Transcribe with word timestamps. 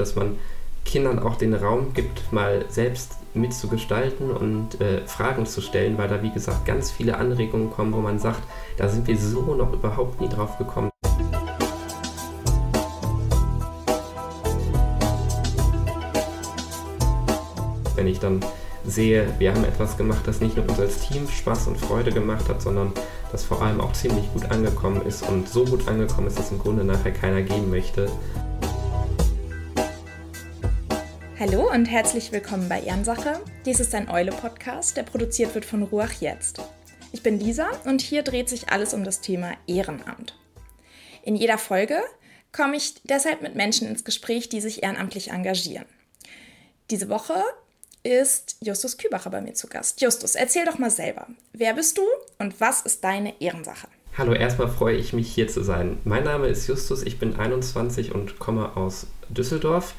dass 0.00 0.14
man 0.14 0.38
Kindern 0.84 1.18
auch 1.18 1.36
den 1.36 1.52
Raum 1.52 1.92
gibt, 1.94 2.32
mal 2.32 2.64
selbst 2.68 3.16
mitzugestalten 3.34 4.30
und 4.30 4.80
äh, 4.80 5.06
Fragen 5.06 5.44
zu 5.44 5.60
stellen, 5.60 5.98
weil 5.98 6.08
da 6.08 6.22
wie 6.22 6.30
gesagt 6.30 6.64
ganz 6.64 6.90
viele 6.90 7.16
Anregungen 7.16 7.70
kommen, 7.70 7.92
wo 7.92 7.98
man 7.98 8.18
sagt, 8.18 8.42
da 8.76 8.88
sind 8.88 9.06
wir 9.06 9.18
so 9.18 9.54
noch 9.54 9.72
überhaupt 9.72 10.20
nie 10.20 10.28
drauf 10.28 10.56
gekommen. 10.58 10.90
Wenn 17.94 18.06
ich 18.06 18.20
dann 18.20 18.40
sehe, 18.86 19.26
wir 19.38 19.52
haben 19.52 19.64
etwas 19.64 19.96
gemacht, 19.96 20.20
das 20.26 20.40
nicht 20.40 20.56
nur 20.56 20.68
uns 20.68 20.78
als 20.78 21.00
Team 21.00 21.28
Spaß 21.28 21.66
und 21.66 21.78
Freude 21.78 22.12
gemacht 22.12 22.48
hat, 22.48 22.62
sondern 22.62 22.92
das 23.32 23.44
vor 23.44 23.62
allem 23.62 23.80
auch 23.80 23.92
ziemlich 23.92 24.32
gut 24.32 24.50
angekommen 24.50 25.02
ist 25.04 25.28
und 25.28 25.48
so 25.48 25.64
gut 25.64 25.88
angekommen 25.88 26.28
ist, 26.28 26.38
dass 26.38 26.52
im 26.52 26.58
Grunde 26.58 26.84
nachher 26.84 27.12
keiner 27.12 27.42
gehen 27.42 27.70
möchte. 27.70 28.08
Hallo 31.38 31.70
und 31.70 31.84
herzlich 31.84 32.32
willkommen 32.32 32.66
bei 32.66 32.80
Ehrensache. 32.80 33.42
Dies 33.66 33.78
ist 33.78 33.94
ein 33.94 34.08
Eule-Podcast, 34.08 34.96
der 34.96 35.02
produziert 35.02 35.54
wird 35.54 35.66
von 35.66 35.82
Ruach 35.82 36.12
Jetzt. 36.12 36.62
Ich 37.12 37.22
bin 37.22 37.38
Lisa 37.38 37.68
und 37.84 38.00
hier 38.00 38.22
dreht 38.22 38.48
sich 38.48 38.70
alles 38.70 38.94
um 38.94 39.04
das 39.04 39.20
Thema 39.20 39.52
Ehrenamt. 39.66 40.34
In 41.22 41.36
jeder 41.36 41.58
Folge 41.58 42.00
komme 42.52 42.78
ich 42.78 42.94
deshalb 43.04 43.42
mit 43.42 43.54
Menschen 43.54 43.86
ins 43.86 44.02
Gespräch, 44.02 44.48
die 44.48 44.62
sich 44.62 44.82
ehrenamtlich 44.82 45.30
engagieren. 45.30 45.84
Diese 46.90 47.10
Woche 47.10 47.34
ist 48.02 48.56
Justus 48.62 48.96
Kübacher 48.96 49.28
bei 49.28 49.42
mir 49.42 49.52
zu 49.52 49.66
Gast. 49.66 50.00
Justus, 50.00 50.36
erzähl 50.36 50.64
doch 50.64 50.78
mal 50.78 50.90
selber. 50.90 51.26
Wer 51.52 51.74
bist 51.74 51.98
du 51.98 52.02
und 52.38 52.58
was 52.62 52.80
ist 52.80 53.04
deine 53.04 53.38
Ehrensache? 53.42 53.88
Hallo, 54.16 54.32
erstmal 54.32 54.68
freue 54.68 54.96
ich 54.96 55.12
mich 55.12 55.30
hier 55.30 55.48
zu 55.48 55.62
sein. 55.62 55.98
Mein 56.04 56.24
Name 56.24 56.46
ist 56.46 56.66
Justus, 56.66 57.02
ich 57.02 57.18
bin 57.18 57.38
21 57.38 58.14
und 58.14 58.38
komme 58.38 58.74
aus 58.74 59.06
Düsseldorf. 59.28 59.92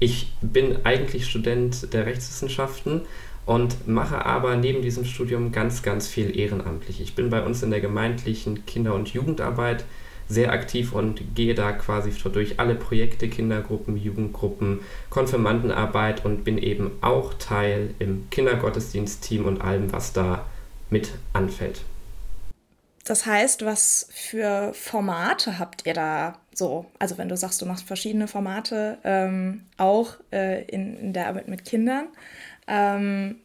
Ich 0.00 0.32
bin 0.40 0.84
eigentlich 0.84 1.26
Student 1.26 1.92
der 1.92 2.06
Rechtswissenschaften 2.06 3.02
und 3.46 3.88
mache 3.88 4.24
aber 4.24 4.56
neben 4.56 4.82
diesem 4.82 5.04
Studium 5.04 5.50
ganz, 5.52 5.82
ganz 5.82 6.06
viel 6.06 6.38
ehrenamtlich. 6.38 7.00
Ich 7.00 7.14
bin 7.14 7.30
bei 7.30 7.42
uns 7.42 7.62
in 7.62 7.70
der 7.70 7.80
gemeindlichen 7.80 8.64
Kinder- 8.66 8.94
und 8.94 9.08
Jugendarbeit 9.08 9.84
sehr 10.28 10.52
aktiv 10.52 10.92
und 10.92 11.34
gehe 11.34 11.54
da 11.54 11.72
quasi 11.72 12.12
durch 12.30 12.60
alle 12.60 12.74
Projekte, 12.74 13.28
Kindergruppen, 13.28 13.96
Jugendgruppen, 13.96 14.80
Konfirmandenarbeit 15.08 16.24
und 16.24 16.44
bin 16.44 16.58
eben 16.58 16.90
auch 17.00 17.34
Teil 17.34 17.94
im 17.98 18.28
Kindergottesdienstteam 18.30 19.46
und 19.46 19.62
allem, 19.62 19.90
was 19.90 20.12
da 20.12 20.44
mit 20.90 21.12
anfällt. 21.32 21.80
Das 23.08 23.24
heißt, 23.24 23.64
was 23.64 24.06
für 24.10 24.74
Formate 24.74 25.58
habt 25.58 25.86
ihr 25.86 25.94
da 25.94 26.38
so? 26.52 26.84
Also 26.98 27.16
wenn 27.16 27.30
du 27.30 27.38
sagst, 27.38 27.62
du 27.62 27.64
machst 27.64 27.86
verschiedene 27.86 28.28
Formate, 28.28 28.98
ähm, 29.02 29.64
auch 29.78 30.16
äh, 30.30 30.64
in, 30.64 30.94
in 30.98 31.12
der 31.14 31.28
Arbeit 31.28 31.48
mit 31.48 31.64
Kindern. 31.64 32.08
Ähm, 32.66 33.36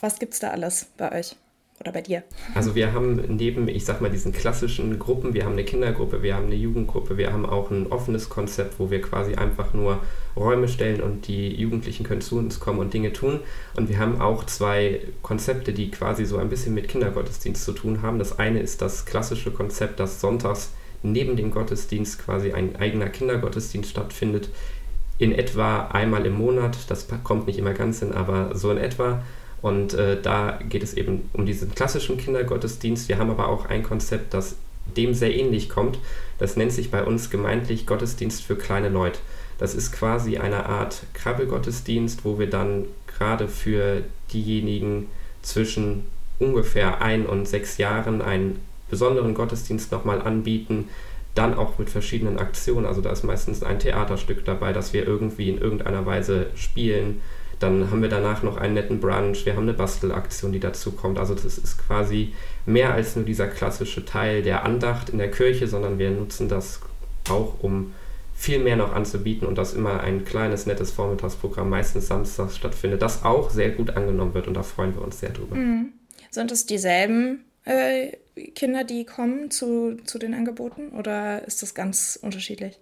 was 0.00 0.20
gibt 0.20 0.34
es 0.34 0.38
da 0.38 0.50
alles 0.50 0.84
bei 0.96 1.10
euch? 1.10 1.34
Oder 1.80 1.92
bei 1.92 2.02
dir? 2.02 2.22
Also 2.54 2.74
wir 2.74 2.92
haben 2.92 3.36
neben, 3.36 3.66
ich 3.68 3.86
sag 3.86 4.02
mal, 4.02 4.10
diesen 4.10 4.32
klassischen 4.32 4.98
Gruppen, 4.98 5.32
wir 5.32 5.44
haben 5.44 5.52
eine 5.52 5.64
Kindergruppe, 5.64 6.22
wir 6.22 6.36
haben 6.36 6.46
eine 6.46 6.54
Jugendgruppe, 6.54 7.16
wir 7.16 7.32
haben 7.32 7.46
auch 7.46 7.70
ein 7.70 7.86
offenes 7.86 8.28
Konzept, 8.28 8.78
wo 8.78 8.90
wir 8.90 9.00
quasi 9.00 9.34
einfach 9.34 9.72
nur 9.72 10.00
Räume 10.36 10.68
stellen 10.68 11.00
und 11.00 11.26
die 11.26 11.54
Jugendlichen 11.54 12.04
können 12.04 12.20
zu 12.20 12.36
uns 12.38 12.60
kommen 12.60 12.78
und 12.78 12.92
Dinge 12.92 13.12
tun. 13.14 13.40
Und 13.76 13.88
wir 13.88 13.98
haben 13.98 14.20
auch 14.20 14.44
zwei 14.44 15.00
Konzepte, 15.22 15.72
die 15.72 15.90
quasi 15.90 16.26
so 16.26 16.36
ein 16.36 16.50
bisschen 16.50 16.74
mit 16.74 16.88
Kindergottesdienst 16.88 17.64
zu 17.64 17.72
tun 17.72 18.02
haben. 18.02 18.18
Das 18.18 18.38
eine 18.38 18.60
ist 18.60 18.82
das 18.82 19.06
klassische 19.06 19.50
Konzept, 19.50 20.00
dass 20.00 20.20
sonntags 20.20 20.72
neben 21.02 21.36
dem 21.36 21.50
Gottesdienst 21.50 22.22
quasi 22.22 22.52
ein 22.52 22.76
eigener 22.76 23.08
Kindergottesdienst 23.08 23.88
stattfindet. 23.90 24.50
In 25.16 25.32
etwa 25.32 25.86
einmal 25.86 26.26
im 26.26 26.34
Monat, 26.34 26.76
das 26.88 27.06
kommt 27.24 27.46
nicht 27.46 27.58
immer 27.58 27.72
ganz 27.72 28.00
hin, 28.00 28.12
aber 28.12 28.54
so 28.54 28.70
in 28.70 28.78
etwa 28.78 29.22
und 29.62 29.94
äh, 29.94 30.20
da 30.20 30.58
geht 30.68 30.82
es 30.82 30.94
eben 30.94 31.28
um 31.32 31.44
diesen 31.46 31.74
klassischen 31.74 32.16
Kindergottesdienst. 32.16 33.08
Wir 33.08 33.18
haben 33.18 33.30
aber 33.30 33.48
auch 33.48 33.66
ein 33.66 33.82
Konzept, 33.82 34.32
das 34.34 34.56
dem 34.96 35.14
sehr 35.14 35.34
ähnlich 35.34 35.68
kommt. 35.68 35.98
Das 36.38 36.56
nennt 36.56 36.72
sich 36.72 36.90
bei 36.90 37.04
uns 37.04 37.30
gemeintlich 37.30 37.86
Gottesdienst 37.86 38.42
für 38.42 38.56
kleine 38.56 38.88
Leute. 38.88 39.20
Das 39.58 39.74
ist 39.74 39.92
quasi 39.92 40.38
eine 40.38 40.66
Art 40.66 41.02
Krabbelgottesdienst, 41.12 42.24
wo 42.24 42.38
wir 42.38 42.48
dann 42.48 42.86
gerade 43.06 43.46
für 43.46 44.02
diejenigen 44.32 45.08
zwischen 45.42 46.06
ungefähr 46.38 47.02
ein 47.02 47.26
und 47.26 47.46
sechs 47.46 47.76
Jahren 47.76 48.22
einen 48.22 48.60
besonderen 48.88 49.34
Gottesdienst 49.34 49.92
nochmal 49.92 50.22
anbieten, 50.22 50.88
dann 51.34 51.54
auch 51.54 51.78
mit 51.78 51.90
verschiedenen 51.90 52.38
Aktionen. 52.38 52.86
Also 52.86 53.02
da 53.02 53.10
ist 53.10 53.22
meistens 53.22 53.62
ein 53.62 53.78
Theaterstück 53.78 54.44
dabei, 54.46 54.72
das 54.72 54.94
wir 54.94 55.06
irgendwie 55.06 55.50
in 55.50 55.58
irgendeiner 55.58 56.06
Weise 56.06 56.46
spielen 56.56 57.20
dann 57.60 57.90
haben 57.90 58.02
wir 58.02 58.08
danach 58.08 58.42
noch 58.42 58.56
einen 58.56 58.74
netten 58.74 59.00
Brunch, 59.00 59.44
wir 59.44 59.54
haben 59.54 59.64
eine 59.64 59.74
Bastelaktion, 59.74 60.50
die 60.50 60.60
dazu 60.60 60.92
kommt. 60.92 61.18
Also 61.18 61.34
das 61.34 61.44
ist 61.44 61.78
quasi 61.78 62.32
mehr 62.66 62.94
als 62.94 63.16
nur 63.16 63.24
dieser 63.24 63.46
klassische 63.46 64.04
Teil 64.04 64.42
der 64.42 64.64
Andacht 64.64 65.10
in 65.10 65.18
der 65.18 65.30
Kirche, 65.30 65.68
sondern 65.68 65.98
wir 65.98 66.10
nutzen 66.10 66.48
das 66.48 66.80
auch, 67.28 67.62
um 67.62 67.92
viel 68.34 68.58
mehr 68.58 68.76
noch 68.76 68.94
anzubieten 68.94 69.46
und 69.46 69.58
dass 69.58 69.74
immer 69.74 70.00
ein 70.00 70.24
kleines, 70.24 70.64
nettes 70.64 70.90
Vormittagsprogramm 70.90 71.68
meistens 71.68 72.06
samstags 72.06 72.56
stattfindet, 72.56 73.02
das 73.02 73.22
auch 73.22 73.50
sehr 73.50 73.70
gut 73.70 73.90
angenommen 73.90 74.32
wird 74.32 74.48
und 74.48 74.54
da 74.54 74.62
freuen 74.62 74.94
wir 74.94 75.02
uns 75.02 75.20
sehr 75.20 75.28
drüber. 75.28 75.56
Mhm. 75.56 75.92
Sind 76.30 76.50
es 76.50 76.64
dieselben 76.64 77.44
äh, 77.66 78.16
Kinder, 78.54 78.84
die 78.84 79.04
kommen 79.04 79.50
zu, 79.50 79.98
zu 80.04 80.18
den 80.18 80.32
Angeboten 80.32 80.88
oder 80.98 81.46
ist 81.46 81.62
das 81.62 81.74
ganz 81.74 82.18
unterschiedlich? 82.22 82.78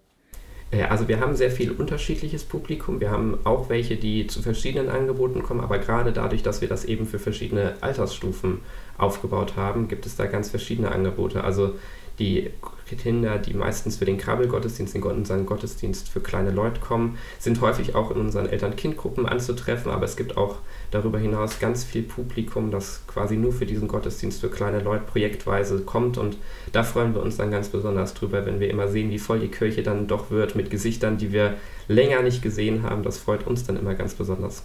Äh, 0.70 0.84
also 0.84 1.08
wir 1.08 1.20
haben 1.20 1.36
sehr 1.36 1.50
viel 1.50 1.70
unterschiedliches 1.70 2.44
Publikum. 2.44 3.00
Wir 3.00 3.10
haben 3.10 3.38
auch 3.44 3.68
welche, 3.68 3.96
die 3.96 4.26
zu 4.26 4.42
verschiedenen 4.42 4.88
Angeboten 4.88 5.42
kommen, 5.42 5.60
aber 5.60 5.78
gerade 5.78 6.12
dadurch, 6.12 6.42
dass 6.42 6.60
wir 6.60 6.68
das 6.68 6.84
eben 6.84 7.06
für 7.06 7.18
verschiedene 7.18 7.74
Altersstufen 7.80 8.60
aufgebaut 8.96 9.54
haben, 9.56 9.88
gibt 9.88 10.06
es 10.06 10.16
da 10.16 10.26
ganz 10.26 10.50
verschiedene 10.50 10.90
Angebote. 10.90 11.44
Also 11.44 11.74
die 12.18 12.50
Kinder, 12.96 13.38
die 13.38 13.54
meistens 13.54 13.98
für 13.98 14.04
den 14.04 14.18
Krabbelgottesdienst, 14.18 14.94
in 14.94 15.02
unseren 15.02 15.46
Gottesdienst 15.46 16.08
für 16.08 16.20
kleine 16.20 16.50
Leute 16.50 16.80
kommen, 16.80 17.18
sind 17.38 17.60
häufig 17.60 17.94
auch 17.94 18.10
in 18.10 18.18
unseren 18.18 18.48
Eltern-Kind-Gruppen 18.48 19.26
anzutreffen, 19.26 19.92
aber 19.92 20.04
es 20.04 20.16
gibt 20.16 20.36
auch 20.36 20.56
darüber 20.90 21.18
hinaus 21.18 21.58
ganz 21.58 21.84
viel 21.84 22.02
Publikum, 22.02 22.70
das 22.70 23.02
quasi 23.06 23.36
nur 23.36 23.52
für 23.52 23.66
diesen 23.66 23.88
Gottesdienst 23.88 24.40
für 24.40 24.48
kleine 24.48 24.80
Leute 24.80 25.04
projektweise 25.04 25.80
kommt 25.80 26.18
und 26.18 26.38
da 26.72 26.82
freuen 26.82 27.14
wir 27.14 27.22
uns 27.22 27.36
dann 27.36 27.50
ganz 27.50 27.68
besonders 27.68 28.14
drüber, 28.14 28.46
wenn 28.46 28.60
wir 28.60 28.70
immer 28.70 28.88
sehen, 28.88 29.10
wie 29.10 29.18
voll 29.18 29.40
die 29.40 29.48
Kirche 29.48 29.82
dann 29.82 30.06
doch 30.06 30.30
wird 30.30 30.56
mit 30.56 30.70
Gesichtern, 30.70 31.18
die 31.18 31.32
wir 31.32 31.54
länger 31.88 32.22
nicht 32.22 32.42
gesehen 32.42 32.82
haben. 32.82 33.02
Das 33.02 33.18
freut 33.18 33.46
uns 33.46 33.64
dann 33.64 33.76
immer 33.76 33.94
ganz 33.94 34.14
besonders. 34.14 34.62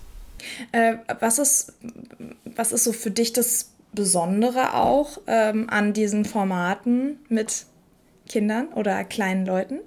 Äh, 0.71 0.95
was, 1.19 1.39
ist, 1.39 1.73
was 2.55 2.71
ist 2.71 2.83
so 2.83 2.91
für 2.91 3.11
dich 3.11 3.33
das 3.33 3.72
Besondere 3.93 4.73
auch 4.73 5.19
ähm, 5.27 5.67
an 5.69 5.93
diesen 5.93 6.25
Formaten 6.25 7.19
mit 7.29 7.65
Kindern 8.27 8.67
oder 8.73 9.03
kleinen 9.03 9.45
Leuten? 9.45 9.79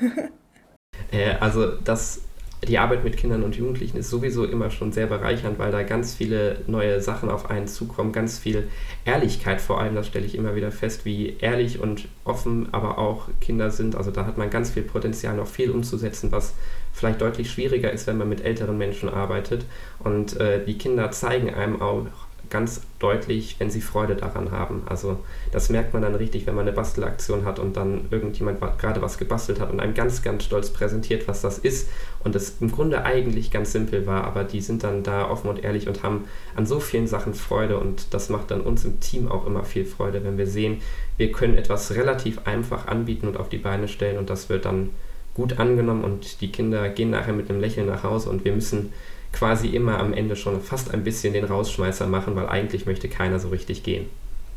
äh, 1.12 1.34
also 1.40 1.76
das, 1.84 2.22
die 2.66 2.78
Arbeit 2.78 3.04
mit 3.04 3.16
Kindern 3.16 3.42
und 3.42 3.56
Jugendlichen 3.56 3.98
ist 3.98 4.10
sowieso 4.10 4.44
immer 4.44 4.70
schon 4.70 4.92
sehr 4.92 5.06
bereichernd, 5.06 5.58
weil 5.58 5.72
da 5.72 5.82
ganz 5.82 6.14
viele 6.14 6.62
neue 6.66 7.02
Sachen 7.02 7.28
auf 7.28 7.50
einen 7.50 7.66
zukommen, 7.66 8.12
ganz 8.12 8.38
viel 8.38 8.68
Ehrlichkeit 9.04 9.60
vor 9.60 9.80
allem, 9.80 9.94
das 9.94 10.06
stelle 10.06 10.26
ich 10.26 10.34
immer 10.34 10.54
wieder 10.54 10.70
fest, 10.70 11.04
wie 11.04 11.36
ehrlich 11.40 11.80
und 11.80 12.08
offen 12.24 12.72
aber 12.72 12.98
auch 12.98 13.28
Kinder 13.40 13.70
sind. 13.70 13.96
Also 13.96 14.10
da 14.10 14.26
hat 14.26 14.38
man 14.38 14.50
ganz 14.50 14.70
viel 14.70 14.82
Potenzial, 14.82 15.36
noch 15.36 15.48
viel 15.48 15.70
umzusetzen, 15.70 16.32
was 16.32 16.54
vielleicht 16.92 17.20
deutlich 17.20 17.50
schwieriger 17.50 17.90
ist, 17.90 18.06
wenn 18.06 18.18
man 18.18 18.28
mit 18.28 18.44
älteren 18.44 18.78
Menschen 18.78 19.08
arbeitet. 19.08 19.64
Und 19.98 20.38
äh, 20.38 20.64
die 20.64 20.78
Kinder 20.78 21.10
zeigen 21.10 21.52
einem 21.52 21.80
auch 21.80 22.06
ganz 22.50 22.82
deutlich, 22.98 23.56
wenn 23.58 23.70
sie 23.70 23.80
Freude 23.80 24.16
daran 24.16 24.50
haben. 24.50 24.82
Also 24.86 25.20
das 25.52 25.70
merkt 25.70 25.94
man 25.94 26.02
dann 26.02 26.14
richtig, 26.14 26.46
wenn 26.46 26.54
man 26.54 26.66
eine 26.66 26.76
Bastelaktion 26.76 27.44
hat 27.44 27.58
und 27.58 27.76
dann 27.76 28.06
irgendjemand 28.10 28.60
gerade 28.78 29.00
was 29.00 29.18
gebastelt 29.18 29.60
hat 29.60 29.70
und 29.70 29.80
einem 29.80 29.94
ganz, 29.94 30.22
ganz 30.22 30.44
stolz 30.44 30.70
präsentiert, 30.70 31.28
was 31.28 31.40
das 31.40 31.58
ist 31.58 31.88
und 32.24 32.34
es 32.34 32.56
im 32.60 32.70
Grunde 32.70 33.04
eigentlich 33.04 33.50
ganz 33.50 33.72
simpel 33.72 34.06
war, 34.06 34.24
aber 34.24 34.44
die 34.44 34.60
sind 34.60 34.82
dann 34.82 35.02
da 35.02 35.30
offen 35.30 35.48
und 35.48 35.64
ehrlich 35.64 35.88
und 35.88 36.02
haben 36.02 36.24
an 36.56 36.66
so 36.66 36.80
vielen 36.80 37.06
Sachen 37.06 37.34
Freude 37.34 37.78
und 37.78 38.12
das 38.12 38.28
macht 38.28 38.50
dann 38.50 38.60
uns 38.60 38.84
im 38.84 39.00
Team 39.00 39.30
auch 39.30 39.46
immer 39.46 39.64
viel 39.64 39.84
Freude, 39.84 40.24
wenn 40.24 40.36
wir 40.36 40.46
sehen, 40.46 40.82
wir 41.16 41.32
können 41.32 41.56
etwas 41.56 41.94
relativ 41.94 42.46
einfach 42.46 42.86
anbieten 42.88 43.28
und 43.28 43.36
auf 43.36 43.48
die 43.48 43.58
Beine 43.58 43.88
stellen 43.88 44.18
und 44.18 44.28
das 44.28 44.48
wird 44.48 44.64
dann 44.64 44.90
gut 45.34 45.58
angenommen 45.58 46.04
und 46.04 46.40
die 46.40 46.50
Kinder 46.50 46.88
gehen 46.88 47.10
nachher 47.10 47.32
mit 47.32 47.48
einem 47.48 47.60
Lächeln 47.60 47.86
nach 47.86 48.02
Hause 48.02 48.28
und 48.30 48.44
wir 48.44 48.52
müssen 48.52 48.92
quasi 49.32 49.68
immer 49.68 49.98
am 49.98 50.12
Ende 50.12 50.36
schon 50.36 50.60
fast 50.60 50.92
ein 50.92 51.04
bisschen 51.04 51.32
den 51.32 51.44
Rausschmeißer 51.44 52.06
machen, 52.06 52.36
weil 52.36 52.48
eigentlich 52.48 52.86
möchte 52.86 53.08
keiner 53.08 53.38
so 53.38 53.48
richtig 53.48 53.82
gehen. 53.82 54.06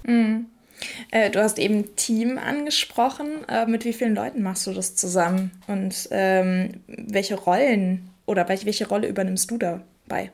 Mhm. 0.04 0.46
Äh, 1.12 1.30
du 1.30 1.42
hast 1.42 1.60
eben 1.60 1.96
Team 1.96 2.38
angesprochen. 2.38 3.48
Äh, 3.48 3.66
mit 3.68 3.86
wie 3.86 3.94
vielen 3.94 4.16
Leuten 4.16 4.42
machst 4.44 4.68
du 4.68 4.74
das 4.74 4.96
zusammen? 4.96 5.52
Und 5.68 6.10
ähm, 6.12 6.82
welche 6.88 7.36
Rollen 7.36 8.10
oder 8.26 8.48
welche, 8.50 8.66
welche 8.66 8.88
Rolle 8.88 9.08
übernimmst 9.08 9.50
du 9.52 9.58
dabei? 9.58 10.32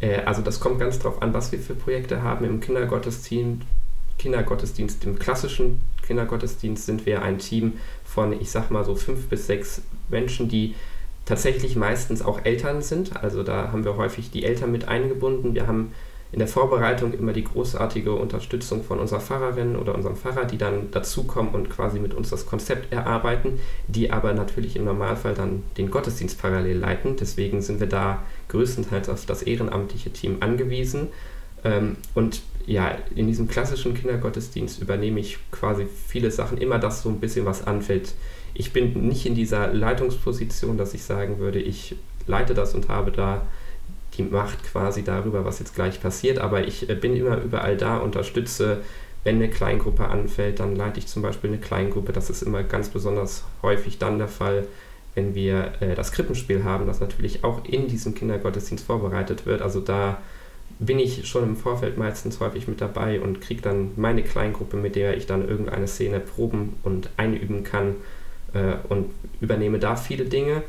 Äh, 0.00 0.22
also 0.24 0.42
das 0.42 0.60
kommt 0.60 0.80
ganz 0.80 0.98
drauf 0.98 1.22
an, 1.22 1.32
was 1.34 1.52
wir 1.52 1.58
für 1.58 1.74
Projekte 1.74 2.22
haben. 2.22 2.44
Im 2.44 2.60
Kindergottesdienst, 2.60 3.62
Kindergottesdienst, 4.18 5.04
im 5.04 5.18
klassischen 5.18 5.80
Kindergottesdienst 6.06 6.86
sind 6.86 7.06
wir 7.06 7.22
ein 7.22 7.38
Team 7.38 7.74
von, 8.04 8.38
ich 8.38 8.50
sag 8.50 8.70
mal 8.70 8.84
so 8.84 8.94
fünf 8.94 9.28
bis 9.28 9.46
sechs 9.46 9.82
Menschen, 10.08 10.48
die 10.48 10.74
tatsächlich 11.24 11.76
meistens 11.76 12.22
auch 12.22 12.44
Eltern 12.44 12.82
sind. 12.82 13.22
Also 13.22 13.42
da 13.42 13.72
haben 13.72 13.84
wir 13.84 13.96
häufig 13.96 14.30
die 14.30 14.44
Eltern 14.44 14.72
mit 14.72 14.88
eingebunden. 14.88 15.54
Wir 15.54 15.66
haben 15.66 15.92
in 16.32 16.38
der 16.38 16.48
Vorbereitung 16.48 17.12
immer 17.12 17.34
die 17.34 17.44
großartige 17.44 18.14
Unterstützung 18.14 18.82
von 18.82 18.98
unserer 18.98 19.20
Pfarrerin 19.20 19.76
oder 19.76 19.94
unserem 19.94 20.16
Pfarrer, 20.16 20.46
die 20.46 20.56
dann 20.56 20.90
dazukommen 20.90 21.54
und 21.54 21.68
quasi 21.68 22.00
mit 22.00 22.14
uns 22.14 22.30
das 22.30 22.46
Konzept 22.46 22.90
erarbeiten, 22.90 23.60
die 23.86 24.10
aber 24.10 24.32
natürlich 24.32 24.74
im 24.76 24.84
Normalfall 24.84 25.34
dann 25.34 25.62
den 25.76 25.90
Gottesdienst 25.90 26.40
parallel 26.40 26.78
leiten. 26.78 27.16
Deswegen 27.16 27.60
sind 27.60 27.80
wir 27.80 27.86
da 27.86 28.22
größtenteils 28.48 29.10
auf 29.10 29.26
das 29.26 29.42
ehrenamtliche 29.42 30.10
Team 30.10 30.38
angewiesen. 30.40 31.08
Ähm, 31.64 31.96
und 32.14 32.40
ja, 32.64 32.96
in 33.14 33.26
diesem 33.26 33.46
klassischen 33.46 33.92
Kindergottesdienst 33.92 34.80
übernehme 34.80 35.20
ich 35.20 35.38
quasi 35.50 35.86
viele 36.06 36.30
Sachen, 36.30 36.56
immer 36.56 36.78
das 36.78 37.02
so 37.02 37.10
ein 37.10 37.20
bisschen 37.20 37.44
was 37.44 37.66
anfällt. 37.66 38.14
Ich 38.54 38.72
bin 38.72 39.08
nicht 39.08 39.26
in 39.26 39.34
dieser 39.34 39.72
Leitungsposition, 39.72 40.76
dass 40.76 40.94
ich 40.94 41.02
sagen 41.02 41.38
würde, 41.38 41.60
ich 41.60 41.96
leite 42.26 42.54
das 42.54 42.74
und 42.74 42.88
habe 42.88 43.10
da 43.10 43.42
die 44.14 44.22
Macht 44.22 44.62
quasi 44.64 45.02
darüber, 45.02 45.44
was 45.44 45.58
jetzt 45.58 45.74
gleich 45.74 46.00
passiert, 46.00 46.38
aber 46.38 46.66
ich 46.66 46.88
äh, 46.88 46.94
bin 46.94 47.16
immer 47.16 47.38
überall 47.42 47.76
da, 47.76 47.98
unterstütze, 47.98 48.82
wenn 49.24 49.36
eine 49.36 49.48
Kleingruppe 49.48 50.06
anfällt, 50.08 50.60
dann 50.60 50.76
leite 50.76 50.98
ich 50.98 51.06
zum 51.06 51.22
Beispiel 51.22 51.50
eine 51.50 51.60
Kleingruppe. 51.60 52.12
Das 52.12 52.28
ist 52.28 52.42
immer 52.42 52.62
ganz 52.64 52.88
besonders 52.88 53.44
häufig 53.62 53.98
dann 53.98 54.18
der 54.18 54.28
Fall, 54.28 54.66
wenn 55.14 55.34
wir 55.34 55.74
äh, 55.80 55.94
das 55.94 56.12
Krippenspiel 56.12 56.64
haben, 56.64 56.86
das 56.86 57.00
natürlich 57.00 57.44
auch 57.44 57.64
in 57.64 57.86
diesem 57.86 58.14
Kindergottesdienst 58.14 58.84
vorbereitet 58.84 59.46
wird. 59.46 59.62
Also 59.62 59.80
da 59.80 60.20
bin 60.78 60.98
ich 60.98 61.28
schon 61.28 61.44
im 61.44 61.56
Vorfeld 61.56 61.98
meistens 61.98 62.40
häufig 62.40 62.66
mit 62.66 62.80
dabei 62.80 63.20
und 63.20 63.40
kriege 63.40 63.62
dann 63.62 63.92
meine 63.96 64.22
Kleingruppe, 64.22 64.76
mit 64.76 64.96
der 64.96 65.16
ich 65.16 65.26
dann 65.26 65.48
irgendeine 65.48 65.86
Szene 65.86 66.18
proben 66.18 66.74
und 66.82 67.10
einüben 67.16 67.62
kann 67.62 67.94
äh, 68.54 68.74
und 68.88 69.10
übernehme 69.40 69.78
da 69.78 69.96
viele 69.96 70.24
Dinge. 70.24 70.62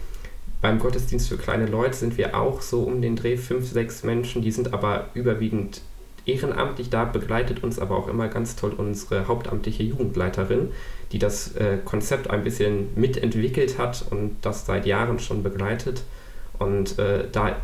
Beim 0.62 0.80
Gottesdienst 0.80 1.28
für 1.28 1.38
kleine 1.38 1.66
Leute 1.66 1.96
sind 1.96 2.18
wir 2.18 2.40
auch 2.40 2.62
so 2.62 2.84
um 2.84 3.02
den 3.02 3.16
Dreh 3.16 3.38
fünf, 3.38 3.70
sechs 3.70 4.04
Menschen, 4.04 4.42
die 4.42 4.52
sind 4.52 4.74
aber 4.74 5.10
überwiegend 5.14 5.82
ehrenamtlich 6.26 6.90
da, 6.90 7.04
begleitet 7.04 7.64
uns 7.64 7.80
aber 7.80 7.98
auch 7.98 8.08
immer 8.08 8.30
ganz 8.30 8.56
toll 8.56 8.74
unsere 8.78 9.28
hauptamtliche 9.28 9.84
Jugendleiterin, 9.84 10.72
die 11.12 11.20
das 11.20 11.56
äh, 11.56 11.80
Konzept 11.84 12.30
ein 12.30 12.44
bisschen 12.44 12.88
mitentwickelt 12.96 13.78
hat 13.78 14.06
und 14.10 14.38
das 14.42 14.66
seit 14.66 14.86
Jahren 14.86 15.20
schon 15.20 15.44
begleitet. 15.44 16.04
Und 16.60 16.98
äh, 16.98 17.26
da 17.30 17.58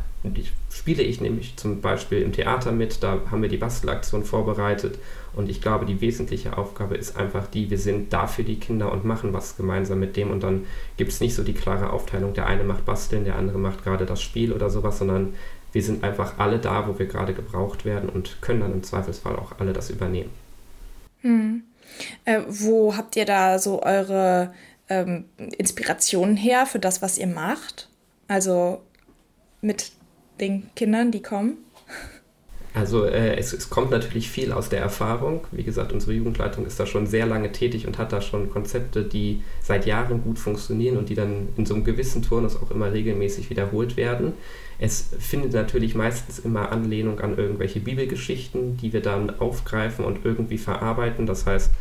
spiele 0.69 1.03
ich 1.03 1.21
nämlich 1.21 1.55
zum 1.55 1.81
Beispiel 1.81 2.21
im 2.21 2.33
Theater 2.33 2.71
mit, 2.71 3.03
da 3.03 3.21
haben 3.31 3.41
wir 3.41 3.49
die 3.49 3.57
Bastelaktion 3.57 4.25
vorbereitet 4.25 4.99
und 5.33 5.49
ich 5.49 5.61
glaube, 5.61 5.85
die 5.85 6.01
wesentliche 6.01 6.57
Aufgabe 6.57 6.95
ist 6.95 7.15
einfach 7.15 7.47
die, 7.47 7.69
wir 7.69 7.77
sind 7.77 8.11
da 8.11 8.27
für 8.27 8.43
die 8.43 8.59
Kinder 8.59 8.91
und 8.91 9.05
machen 9.05 9.33
was 9.33 9.55
gemeinsam 9.55 9.99
mit 9.99 10.17
dem 10.17 10.29
und 10.31 10.43
dann 10.43 10.65
gibt 10.97 11.11
es 11.11 11.21
nicht 11.21 11.35
so 11.35 11.43
die 11.43 11.53
klare 11.53 11.93
Aufteilung, 11.93 12.33
der 12.33 12.47
eine 12.47 12.63
macht 12.63 12.85
Basteln, 12.85 13.23
der 13.23 13.37
andere 13.37 13.59
macht 13.59 13.83
gerade 13.83 14.05
das 14.05 14.21
Spiel 14.21 14.51
oder 14.51 14.69
sowas, 14.69 14.99
sondern 14.99 15.35
wir 15.71 15.83
sind 15.83 16.03
einfach 16.03 16.37
alle 16.37 16.59
da, 16.59 16.87
wo 16.87 16.99
wir 16.99 17.05
gerade 17.05 17.33
gebraucht 17.33 17.85
werden 17.85 18.09
und 18.09 18.41
können 18.41 18.59
dann 18.59 18.73
im 18.73 18.83
Zweifelsfall 18.83 19.35
auch 19.35 19.59
alle 19.59 19.71
das 19.71 19.89
übernehmen. 19.89 20.31
Hm. 21.21 21.63
Äh, 22.25 22.41
wo 22.47 22.95
habt 22.95 23.15
ihr 23.15 23.25
da 23.25 23.59
so 23.59 23.81
eure 23.83 24.53
ähm, 24.89 25.25
Inspirationen 25.57 26.35
her 26.35 26.65
für 26.65 26.79
das, 26.79 27.01
was 27.01 27.17
ihr 27.17 27.27
macht? 27.27 27.89
Also 28.27 28.81
mit 29.61 29.91
den 30.39 30.69
Kindern, 30.75 31.11
die 31.11 31.21
kommen? 31.21 31.57
Also 32.73 33.05
äh, 33.05 33.35
es, 33.35 33.51
es, 33.51 33.69
kommt 33.69 33.89
natürlich 33.89 34.29
viel 34.29 34.51
aus 34.51 34.69
der 34.69 34.79
Erfahrung. 34.79 35.47
Wie 35.51 35.63
gesagt, 35.63 35.91
unsere 35.91 36.13
Jugendleitung 36.13 36.67
ist 36.67 36.79
da 36.79 36.85
schon 36.85 37.07
sehr 37.07 37.25
lange 37.25 37.51
tätig 37.51 37.87
und 37.87 37.97
hat 37.97 38.13
da 38.13 38.21
schon 38.21 38.51
Konzepte, 38.51 39.03
die 39.03 39.41
seit 39.61 39.87
Jahren 39.87 40.21
gut 40.21 40.37
funktionieren 40.37 40.97
und 40.97 41.09
die 41.09 41.15
dann 41.15 41.47
in 41.57 41.65
so 41.65 41.73
einem 41.73 41.83
gewissen 41.83 42.21
Turnus 42.21 42.55
auch 42.55 42.69
immer 42.69 42.93
regelmäßig 42.93 43.49
wiederholt 43.49 43.97
werden. 43.97 44.33
Es 44.77 45.09
findet 45.17 45.53
natürlich 45.53 45.95
meistens 45.95 46.39
immer 46.39 46.71
Anlehnung 46.71 47.19
an 47.19 47.37
irgendwelche 47.37 47.79
Bibelgeschichten, 47.79 48.77
die 48.77 48.93
wir 48.93 49.01
dann 49.01 49.39
aufgreifen 49.39 50.05
und 50.05 50.23
irgendwie 50.23 50.59
verarbeiten. 50.59 51.25
Das 51.25 51.47
heißt, 51.47 51.71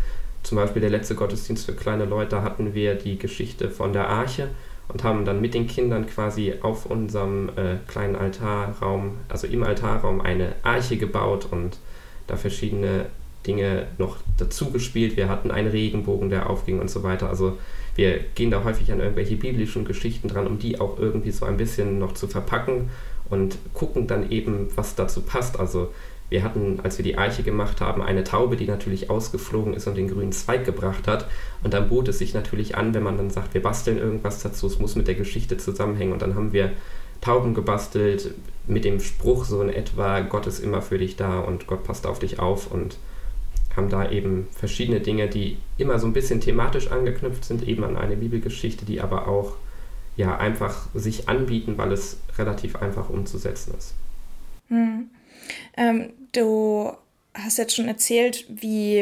zum 0.42 0.56
Beispiel 0.56 0.80
der 0.80 0.90
letzte 0.90 1.14
Gottesdienst 1.14 1.66
für 1.66 1.74
kleine 1.74 2.06
Leute 2.06 2.42
hatten 2.42 2.72
wir 2.72 2.94
die 2.94 3.18
Geschichte 3.18 3.68
von 3.68 3.92
der 3.92 4.08
Arche 4.08 4.48
und 4.88 5.04
haben 5.04 5.24
dann 5.24 5.40
mit 5.40 5.54
den 5.54 5.66
Kindern 5.66 6.06
quasi 6.06 6.54
auf 6.62 6.86
unserem 6.86 7.50
äh, 7.50 7.76
kleinen 7.86 8.16
Altarraum, 8.16 9.18
also 9.28 9.46
im 9.46 9.62
Altarraum, 9.62 10.20
eine 10.20 10.54
Arche 10.62 10.96
gebaut 10.96 11.48
und 11.50 11.78
da 12.26 12.36
verschiedene 12.36 13.06
Dinge 13.46 13.86
noch 13.98 14.16
dazu 14.36 14.70
gespielt. 14.70 15.16
Wir 15.16 15.28
hatten 15.28 15.50
einen 15.50 15.68
Regenbogen, 15.68 16.30
der 16.30 16.50
aufging 16.50 16.80
und 16.80 16.90
so 16.90 17.02
weiter. 17.02 17.28
Also 17.28 17.58
wir 17.94 18.18
gehen 18.34 18.50
da 18.50 18.64
häufig 18.64 18.90
an 18.92 19.00
irgendwelche 19.00 19.36
biblischen 19.36 19.84
Geschichten 19.84 20.28
dran, 20.28 20.46
um 20.46 20.58
die 20.58 20.80
auch 20.80 20.98
irgendwie 20.98 21.30
so 21.30 21.46
ein 21.46 21.56
bisschen 21.56 21.98
noch 21.98 22.14
zu 22.14 22.28
verpacken 22.28 22.90
und 23.30 23.58
gucken 23.74 24.06
dann 24.06 24.30
eben, 24.30 24.68
was 24.74 24.94
dazu 24.94 25.22
passt. 25.22 25.58
Also 25.58 25.92
wir 26.30 26.42
hatten, 26.42 26.80
als 26.82 26.98
wir 26.98 27.04
die 27.04 27.16
Eiche 27.16 27.42
gemacht 27.42 27.80
haben, 27.80 28.02
eine 28.02 28.22
Taube, 28.22 28.56
die 28.56 28.66
natürlich 28.66 29.08
ausgeflogen 29.08 29.74
ist 29.74 29.86
und 29.86 29.96
den 29.96 30.08
grünen 30.08 30.32
Zweig 30.32 30.64
gebracht 30.64 31.08
hat. 31.08 31.26
Und 31.62 31.72
dann 31.72 31.88
bot 31.88 32.08
es 32.08 32.18
sich 32.18 32.34
natürlich 32.34 32.76
an, 32.76 32.92
wenn 32.92 33.02
man 33.02 33.16
dann 33.16 33.30
sagt, 33.30 33.54
wir 33.54 33.62
basteln 33.62 33.98
irgendwas 33.98 34.42
dazu, 34.42 34.66
es 34.66 34.78
muss 34.78 34.94
mit 34.94 35.08
der 35.08 35.14
Geschichte 35.14 35.56
zusammenhängen. 35.56 36.12
Und 36.12 36.20
dann 36.20 36.34
haben 36.34 36.52
wir 36.52 36.72
Tauben 37.20 37.54
gebastelt 37.54 38.34
mit 38.66 38.84
dem 38.84 39.00
Spruch 39.00 39.44
so 39.44 39.60
in 39.62 39.70
etwa, 39.70 40.20
Gott 40.20 40.46
ist 40.46 40.60
immer 40.60 40.82
für 40.82 40.98
dich 40.98 41.16
da 41.16 41.40
und 41.40 41.66
Gott 41.66 41.82
passt 41.82 42.06
auf 42.06 42.18
dich 42.18 42.38
auf 42.38 42.70
und 42.70 42.96
haben 43.76 43.88
da 43.88 44.10
eben 44.10 44.48
verschiedene 44.52 45.00
Dinge, 45.00 45.28
die 45.28 45.56
immer 45.78 45.98
so 45.98 46.06
ein 46.06 46.12
bisschen 46.12 46.40
thematisch 46.40 46.90
angeknüpft 46.90 47.44
sind, 47.44 47.66
eben 47.66 47.84
an 47.84 47.96
eine 47.96 48.16
Bibelgeschichte, 48.16 48.84
die 48.84 49.00
aber 49.00 49.26
auch 49.26 49.54
ja 50.16 50.36
einfach 50.36 50.88
sich 50.94 51.28
anbieten, 51.28 51.78
weil 51.78 51.92
es 51.92 52.20
relativ 52.36 52.76
einfach 52.76 53.08
umzusetzen 53.08 53.74
ist. 53.76 53.94
Hm. 54.68 55.10
Ähm, 55.76 56.10
du 56.32 56.92
hast 57.34 57.58
jetzt 57.58 57.76
schon 57.76 57.88
erzählt, 57.88 58.44
wie, 58.48 58.98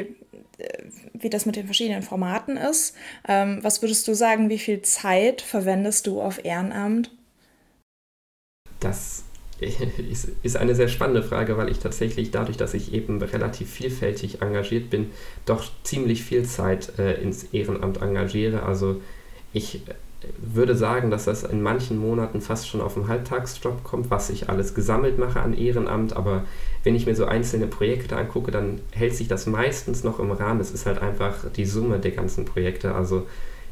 äh, 0.58 0.82
wie 1.14 1.31
das 1.31 1.46
mit 1.46 1.56
den 1.56 1.67
verschiedenen 1.67 2.02
Formaten 2.02 2.56
ist. 2.56 2.94
Ähm, 3.26 3.58
was 3.62 3.82
würdest 3.82 4.06
du 4.08 4.14
sagen, 4.14 4.50
wie 4.50 4.58
viel 4.58 4.82
Zeit 4.82 5.43
verwendest 5.43 6.06
du 6.06 6.20
auf 6.20 6.44
Ehrenamt? 6.44 7.11
Das 8.81 9.25
ist 10.43 10.56
eine 10.56 10.75
sehr 10.75 10.88
spannende 10.88 11.23
Frage, 11.23 11.56
weil 11.56 11.70
ich 11.70 11.78
tatsächlich 11.78 12.31
dadurch, 12.31 12.58
dass 12.58 12.75
ich 12.75 12.93
eben 12.93 13.23
relativ 13.23 13.70
vielfältig 13.70 14.43
engagiert 14.43 14.90
bin, 14.90 15.11
doch 15.46 15.70
ziemlich 15.82 16.25
viel 16.25 16.44
Zeit 16.44 16.99
äh, 16.99 17.14
ins 17.22 17.44
Ehrenamt 17.44 18.02
engagiere. 18.02 18.64
Also 18.64 19.00
ich 19.55 19.81
würde 20.38 20.76
sagen, 20.76 21.11
dass 21.11 21.25
das 21.25 21.43
in 21.44 21.62
manchen 21.62 21.99
Monaten 21.99 22.40
fast 22.40 22.69
schon 22.69 22.81
auf 22.81 22.94
den 22.94 23.08
Halbtagsjob 23.08 23.84
kommt, 23.84 24.10
was 24.10 24.31
ich 24.31 24.48
alles 24.48 24.74
gesammelt 24.74 25.19
mache 25.19 25.41
an 25.41 25.56
Ehrenamt. 25.56 26.17
Aber 26.17 26.44
wenn 26.84 26.94
ich 26.94 27.06
mir 27.06 27.15
so 27.15 27.24
einzelne 27.24 27.67
Projekte 27.67 28.17
angucke, 28.17 28.50
dann 28.50 28.81
hält 28.93 29.15
sich 29.15 29.29
das 29.29 29.46
meistens 29.46 30.05
noch 30.05 30.19
im 30.19 30.31
Rahmen. 30.31 30.60
Es 30.60 30.70
ist 30.70 30.86
halt 30.86 31.00
einfach 31.00 31.50
die 31.55 31.67
Summe 31.67 31.98
der 31.98 32.12
ganzen 32.12 32.44
Projekte. 32.44 32.94
Also 32.94 33.27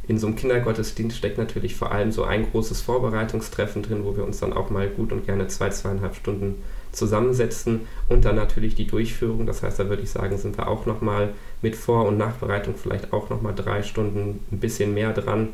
in 0.07 0.19
so 0.19 0.26
einem 0.26 0.37
Kindergottesdienst 0.37 1.17
steckt 1.17 1.38
natürlich 1.38 1.76
vor 1.76 1.93
allem 1.93 2.12
so 2.12 2.25
ein 2.25 2.50
großes 2.50 2.83
Vorbereitungstreffen 2.83 3.83
drin, 3.83 4.05
wo 4.05 4.17
wir 4.17 4.25
uns 4.25 4.40
dann 4.40 4.52
auch 4.52 4.71
mal 4.71 4.88
gut 4.88 5.12
und 5.12 5.25
gerne 5.25 5.49
zwei, 5.49 5.71
zweieinhalb 5.71 6.14
Stunden 6.14 6.62
zusammensetzen 6.93 7.83
und 8.09 8.25
dann 8.25 8.37
natürlich 8.37 8.75
die 8.75 8.87
Durchführung. 8.87 9.47
Das 9.47 9.62
heißt, 9.62 9.78
da 9.78 9.88
würde 9.88 10.02
ich 10.02 10.11
sagen, 10.11 10.37
sind 10.37 10.59
wir 10.59 10.69
auch 10.69 10.87
nochmal 10.87 11.31
mit 11.62 11.75
Vor- 11.75 12.07
und 12.07 12.19
Nachbereitung 12.19 12.75
vielleicht 12.76 13.12
auch 13.12 13.31
nochmal 13.31 13.55
drei 13.55 13.83
Stunden 13.83 14.40
ein 14.52 14.61
bisschen 14.61 14.95
mehr 14.95 15.12
dran. 15.12 15.49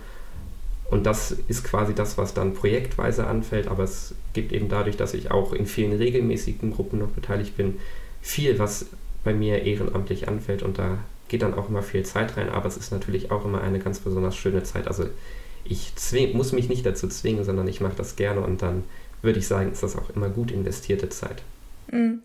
Und 0.91 1.07
das 1.07 1.37
ist 1.47 1.63
quasi 1.65 1.95
das, 1.95 2.19
was 2.19 2.35
dann 2.35 2.55
projektweise 2.55 3.27
anfällt, 3.27 3.69
aber 3.69 3.85
es 3.85 4.15
gibt 4.33 4.53
eben 4.53 4.69
dadurch, 4.69 4.97
dass 4.97 5.15
ich 5.15 5.31
auch 5.31 5.53
in 5.53 5.67
vielen 5.67 5.93
regelmäßigen 5.93 6.73
Gruppen 6.73 6.99
noch 6.99 7.11
beteiligt 7.11 7.57
bin, 7.57 7.77
viel, 8.21 8.59
was 8.59 8.87
bei 9.23 9.33
mir 9.33 9.63
ehrenamtlich 9.63 10.27
anfällt 10.27 10.63
und 10.63 10.79
da 10.79 10.99
geht 11.29 11.43
dann 11.43 11.55
auch 11.55 11.69
immer 11.69 11.83
viel 11.83 12.05
Zeit 12.05 12.37
rein, 12.37 12.49
aber 12.49 12.67
es 12.67 12.77
ist 12.77 12.91
natürlich 12.91 13.31
auch 13.31 13.45
immer 13.45 13.61
eine 13.61 13.79
ganz 13.79 14.01
besonders 14.01 14.37
schöne 14.37 14.65
Zeit. 14.65 14.89
Also 14.89 15.07
ich 15.65 15.95
zwing, 15.95 16.37
muss 16.37 16.53
mich 16.53 16.69
nicht 16.69 16.85
dazu 16.85 17.07
zwingen, 17.07 17.45
sondern 17.45 17.69
ich 17.69 17.81
mache 17.81 17.97
das 17.97 18.17
gerne 18.17 18.41
und 18.41 18.61
dann 18.63 18.83
würde 19.23 19.39
ich 19.39 19.47
sagen, 19.47 19.71
ist 19.71 19.85
das 19.85 19.97
auch 19.97 20.11
immer 20.11 20.29
gut 20.29 20.51
investierte 20.51 21.09
Zeit. 21.09 21.43
Mhm. 21.91 22.23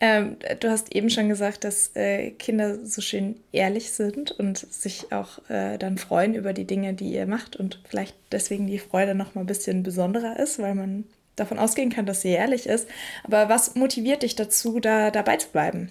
Ähm, 0.00 0.36
du 0.60 0.70
hast 0.70 0.94
eben 0.94 1.10
schon 1.10 1.28
gesagt, 1.28 1.64
dass 1.64 1.94
äh, 1.94 2.30
Kinder 2.32 2.84
so 2.84 3.00
schön 3.00 3.36
ehrlich 3.52 3.92
sind 3.92 4.32
und 4.32 4.58
sich 4.58 5.12
auch 5.12 5.38
äh, 5.48 5.78
dann 5.78 5.98
freuen 5.98 6.34
über 6.34 6.52
die 6.52 6.66
Dinge, 6.66 6.94
die 6.94 7.12
ihr 7.12 7.26
macht 7.26 7.56
und 7.56 7.80
vielleicht 7.88 8.16
deswegen 8.32 8.66
die 8.66 8.78
Freude 8.78 9.14
noch 9.14 9.34
mal 9.34 9.42
ein 9.42 9.46
bisschen 9.46 9.82
besonderer 9.82 10.38
ist, 10.38 10.58
weil 10.58 10.74
man 10.74 11.04
davon 11.36 11.58
ausgehen 11.58 11.90
kann, 11.90 12.06
dass 12.06 12.22
sie 12.22 12.30
ehrlich 12.30 12.66
ist. 12.66 12.88
Aber 13.24 13.48
was 13.48 13.74
motiviert 13.74 14.22
dich 14.22 14.34
dazu, 14.34 14.80
da 14.80 15.10
dabei 15.10 15.36
zu 15.36 15.48
bleiben 15.48 15.90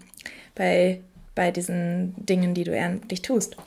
bei, 0.55 1.01
bei 1.35 1.51
diesen 1.51 2.15
Dingen, 2.17 2.53
die 2.53 2.63
du 2.63 2.71
ehrenamtlich 2.71 3.21
tust? 3.21 3.57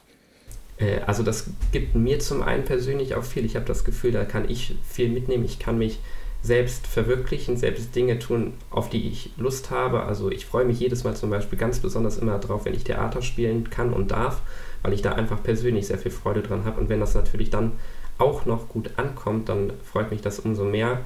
Äh, 0.79 1.01
also 1.07 1.23
das 1.23 1.47
gibt 1.73 1.95
mir 1.95 2.19
zum 2.19 2.43
einen 2.43 2.65
persönlich 2.65 3.15
auch 3.15 3.25
viel. 3.25 3.45
Ich 3.45 3.57
habe 3.57 3.67
das 3.67 3.85
Gefühl, 3.85 4.13
da 4.13 4.25
kann 4.25 4.49
ich 4.49 4.75
viel 4.89 5.09
mitnehmen. 5.09 5.45
Ich 5.45 5.59
kann 5.59 5.79
mich 5.79 5.99
selbst 6.43 6.87
verwirklichen, 6.87 7.57
selbst 7.57 7.95
Dinge 7.97 8.19
tun, 8.19 8.55
auf 8.71 8.89
die 8.89 9.09
ich 9.09 9.31
Lust 9.37 9.71
habe. 9.71 10.05
Also 10.05 10.31
ich 10.31 10.47
freue 10.47 10.65
mich 10.65 10.79
jedes 10.79 11.05
Mal 11.05 11.17
zum 11.17 11.31
Beispiel 11.31 11.59
ganz 11.59 11.81
besonders 11.81 12.19
immer 12.19 12.39
darauf, 12.39 12.65
wenn 12.65 12.75
ich 12.75 12.85
Theater 12.85 13.23
spielen 13.23 13.69
kann 13.71 13.93
und 13.93 14.11
darf, 14.11 14.43
weil 14.83 14.93
ich 14.93 15.03
da 15.03 15.13
einfach 15.13 15.43
persönlich 15.43 15.89
sehr 15.89 15.99
viel 15.99 16.13
Freude 16.13 16.43
dran 16.43 16.65
habe. 16.65 16.81
Und 16.81 16.89
wenn 16.89 17.01
das 17.01 17.15
natürlich 17.15 17.51
dann 17.51 17.73
auch 18.19 18.47
noch 18.47 18.69
gut 18.69 18.91
ankommt, 18.97 19.49
dann 19.49 19.73
freut 19.85 20.11
mich 20.11 20.21
das 20.21 20.39
umso 20.39 20.65
mehr. 20.65 21.01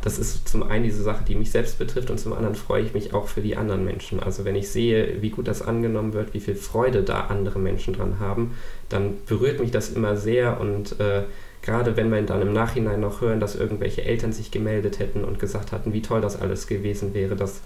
Das 0.00 0.18
ist 0.18 0.48
zum 0.48 0.62
einen 0.62 0.84
diese 0.84 1.02
Sache, 1.02 1.24
die 1.26 1.34
mich 1.34 1.50
selbst 1.50 1.78
betrifft 1.78 2.10
und 2.10 2.18
zum 2.18 2.32
anderen 2.32 2.54
freue 2.54 2.82
ich 2.82 2.94
mich 2.94 3.14
auch 3.14 3.26
für 3.26 3.40
die 3.40 3.56
anderen 3.56 3.84
Menschen. 3.84 4.20
Also 4.20 4.44
wenn 4.44 4.54
ich 4.54 4.70
sehe, 4.70 5.20
wie 5.22 5.30
gut 5.30 5.48
das 5.48 5.60
angenommen 5.60 6.12
wird, 6.12 6.34
wie 6.34 6.40
viel 6.40 6.54
Freude 6.54 7.02
da 7.02 7.22
andere 7.22 7.58
Menschen 7.58 7.94
dran 7.94 8.20
haben, 8.20 8.54
dann 8.88 9.16
berührt 9.26 9.58
mich 9.58 9.72
das 9.72 9.90
immer 9.90 10.16
sehr 10.16 10.60
und 10.60 11.00
äh, 11.00 11.24
gerade 11.68 11.98
wenn 11.98 12.10
wir 12.10 12.22
dann 12.22 12.40
im 12.40 12.54
Nachhinein 12.54 13.00
noch 13.00 13.20
hören, 13.20 13.40
dass 13.40 13.54
irgendwelche 13.54 14.02
Eltern 14.02 14.32
sich 14.32 14.50
gemeldet 14.50 14.98
hätten 14.98 15.22
und 15.22 15.38
gesagt 15.38 15.70
hatten, 15.70 15.92
wie 15.92 16.00
toll 16.00 16.22
das 16.22 16.40
alles 16.40 16.66
gewesen 16.66 17.12
wäre, 17.12 17.36
das 17.36 17.60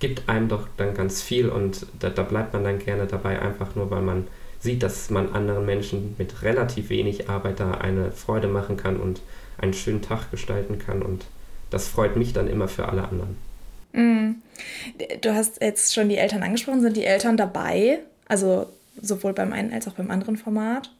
gibt 0.00 0.28
einem 0.28 0.48
doch 0.48 0.66
dann 0.76 0.92
ganz 0.92 1.22
viel 1.22 1.48
und 1.48 1.86
da, 2.00 2.10
da 2.10 2.24
bleibt 2.24 2.52
man 2.52 2.64
dann 2.64 2.80
gerne 2.80 3.06
dabei, 3.06 3.40
einfach 3.40 3.76
nur 3.76 3.92
weil 3.92 4.02
man 4.02 4.26
sieht, 4.58 4.82
dass 4.82 5.08
man 5.08 5.32
anderen 5.32 5.64
Menschen 5.64 6.16
mit 6.18 6.42
relativ 6.42 6.90
wenig 6.90 7.30
Arbeit 7.30 7.60
da 7.60 7.72
eine 7.72 8.10
Freude 8.10 8.48
machen 8.48 8.76
kann 8.76 8.96
und 8.96 9.20
einen 9.58 9.72
schönen 9.72 10.02
Tag 10.02 10.32
gestalten 10.32 10.80
kann. 10.80 11.02
Und 11.02 11.26
das 11.70 11.86
freut 11.86 12.16
mich 12.16 12.32
dann 12.32 12.48
immer 12.48 12.66
für 12.66 12.88
alle 12.88 13.06
anderen. 13.06 13.36
Mm. 13.92 14.42
Du 15.20 15.32
hast 15.32 15.60
jetzt 15.60 15.94
schon 15.94 16.08
die 16.08 16.16
Eltern 16.16 16.42
angesprochen. 16.42 16.80
Sind 16.80 16.96
die 16.96 17.04
Eltern 17.04 17.36
dabei? 17.36 18.00
Also 18.26 18.66
sowohl 19.00 19.32
beim 19.32 19.52
einen 19.52 19.72
als 19.72 19.86
auch 19.86 19.92
beim 19.92 20.10
anderen 20.10 20.36
Format? 20.36 20.90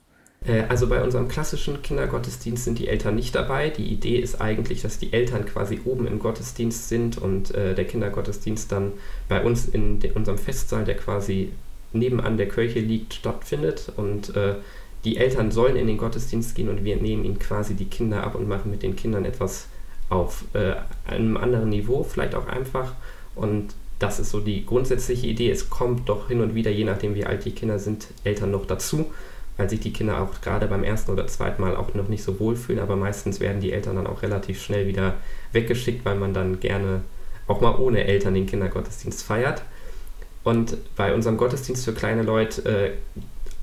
Äh, 0.46 0.62
also 0.68 0.88
bei 0.88 1.02
unserem 1.02 1.28
klassischen 1.28 1.82
Kindergottesdienst 1.82 2.64
sind 2.64 2.78
die 2.78 2.88
Eltern 2.88 3.14
nicht 3.14 3.34
dabei. 3.34 3.70
Die 3.70 3.86
Idee 3.86 4.18
ist 4.18 4.40
eigentlich, 4.40 4.82
dass 4.82 4.98
die 4.98 5.12
Eltern 5.12 5.46
quasi 5.46 5.80
oben 5.84 6.06
im 6.06 6.18
Gottesdienst 6.18 6.88
sind 6.88 7.18
und 7.18 7.54
äh, 7.54 7.74
der 7.74 7.86
Kindergottesdienst 7.86 8.70
dann 8.70 8.92
bei 9.28 9.42
uns 9.42 9.66
in 9.66 10.00
unserem 10.14 10.38
Festsaal, 10.38 10.84
der 10.84 10.96
quasi 10.96 11.50
nebenan 11.92 12.36
der 12.36 12.48
Kirche 12.48 12.80
liegt, 12.80 13.14
stattfindet. 13.14 13.92
Und 13.96 14.36
äh, 14.36 14.56
die 15.04 15.16
Eltern 15.16 15.50
sollen 15.50 15.76
in 15.76 15.86
den 15.86 15.98
Gottesdienst 15.98 16.54
gehen 16.54 16.68
und 16.68 16.84
wir 16.84 16.96
nehmen 16.96 17.24
ihnen 17.24 17.38
quasi 17.38 17.74
die 17.74 17.84
Kinder 17.86 18.24
ab 18.24 18.34
und 18.34 18.48
machen 18.48 18.70
mit 18.70 18.82
den 18.82 18.96
Kindern 18.96 19.24
etwas 19.24 19.66
auf 20.08 20.44
äh, 20.54 20.74
einem 21.06 21.36
anderen 21.36 21.70
Niveau, 21.70 22.04
vielleicht 22.04 22.34
auch 22.34 22.46
einfach. 22.46 22.92
Und 23.34 23.74
das 23.98 24.18
ist 24.18 24.30
so 24.30 24.40
die 24.40 24.66
grundsätzliche 24.66 25.26
Idee. 25.26 25.50
Es 25.50 25.70
kommt 25.70 26.08
doch 26.08 26.28
hin 26.28 26.40
und 26.40 26.54
wieder, 26.54 26.70
je 26.70 26.84
nachdem 26.84 27.14
wie 27.14 27.24
alt 27.24 27.44
die 27.44 27.52
Kinder 27.52 27.78
sind, 27.78 28.08
Eltern 28.24 28.50
noch 28.50 28.66
dazu, 28.66 29.06
weil 29.56 29.70
sich 29.70 29.80
die 29.80 29.92
Kinder 29.92 30.20
auch 30.20 30.40
gerade 30.40 30.66
beim 30.66 30.82
ersten 30.82 31.12
oder 31.12 31.26
zweiten 31.26 31.62
Mal 31.62 31.76
auch 31.76 31.94
noch 31.94 32.08
nicht 32.08 32.24
so 32.24 32.40
wohlfühlen. 32.40 32.82
Aber 32.82 32.96
meistens 32.96 33.40
werden 33.40 33.60
die 33.60 33.72
Eltern 33.72 33.96
dann 33.96 34.06
auch 34.06 34.22
relativ 34.22 34.62
schnell 34.62 34.86
wieder 34.86 35.14
weggeschickt, 35.52 36.04
weil 36.04 36.16
man 36.16 36.34
dann 36.34 36.60
gerne 36.60 37.02
auch 37.46 37.60
mal 37.60 37.76
ohne 37.76 38.04
Eltern 38.04 38.34
den 38.34 38.46
Kindergottesdienst 38.46 39.22
feiert. 39.22 39.62
Und 40.42 40.76
bei 40.96 41.14
unserem 41.14 41.36
Gottesdienst 41.36 41.84
für 41.84 41.92
kleine 41.92 42.22
Leute, 42.22 42.62
äh, 42.68 42.90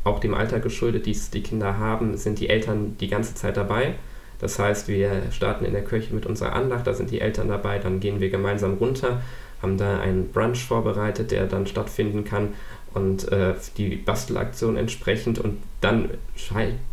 auch 0.03 0.19
dem 0.19 0.33
Alter 0.33 0.59
geschuldet, 0.59 1.05
die 1.05 1.15
die 1.33 1.43
Kinder 1.43 1.77
haben, 1.77 2.17
sind 2.17 2.39
die 2.39 2.49
Eltern 2.49 2.97
die 2.99 3.07
ganze 3.07 3.35
Zeit 3.35 3.57
dabei. 3.57 3.95
Das 4.39 4.57
heißt, 4.57 4.87
wir 4.87 5.21
starten 5.31 5.65
in 5.65 5.73
der 5.73 5.85
Kirche 5.85 6.15
mit 6.15 6.25
unserer 6.25 6.53
Andacht, 6.53 6.87
da 6.87 6.93
sind 6.95 7.11
die 7.11 7.21
Eltern 7.21 7.47
dabei, 7.47 7.77
dann 7.77 7.99
gehen 7.99 8.19
wir 8.19 8.31
gemeinsam 8.31 8.73
runter, 8.77 9.21
haben 9.61 9.77
da 9.77 9.99
einen 9.99 10.29
Brunch 10.31 10.65
vorbereitet, 10.65 11.29
der 11.29 11.45
dann 11.45 11.67
stattfinden 11.67 12.25
kann 12.25 12.53
und 12.93 13.31
äh, 13.31 13.53
die 13.77 13.95
Bastelaktion 13.95 14.75
entsprechend 14.75 15.39
und 15.39 15.57
dann 15.79 16.09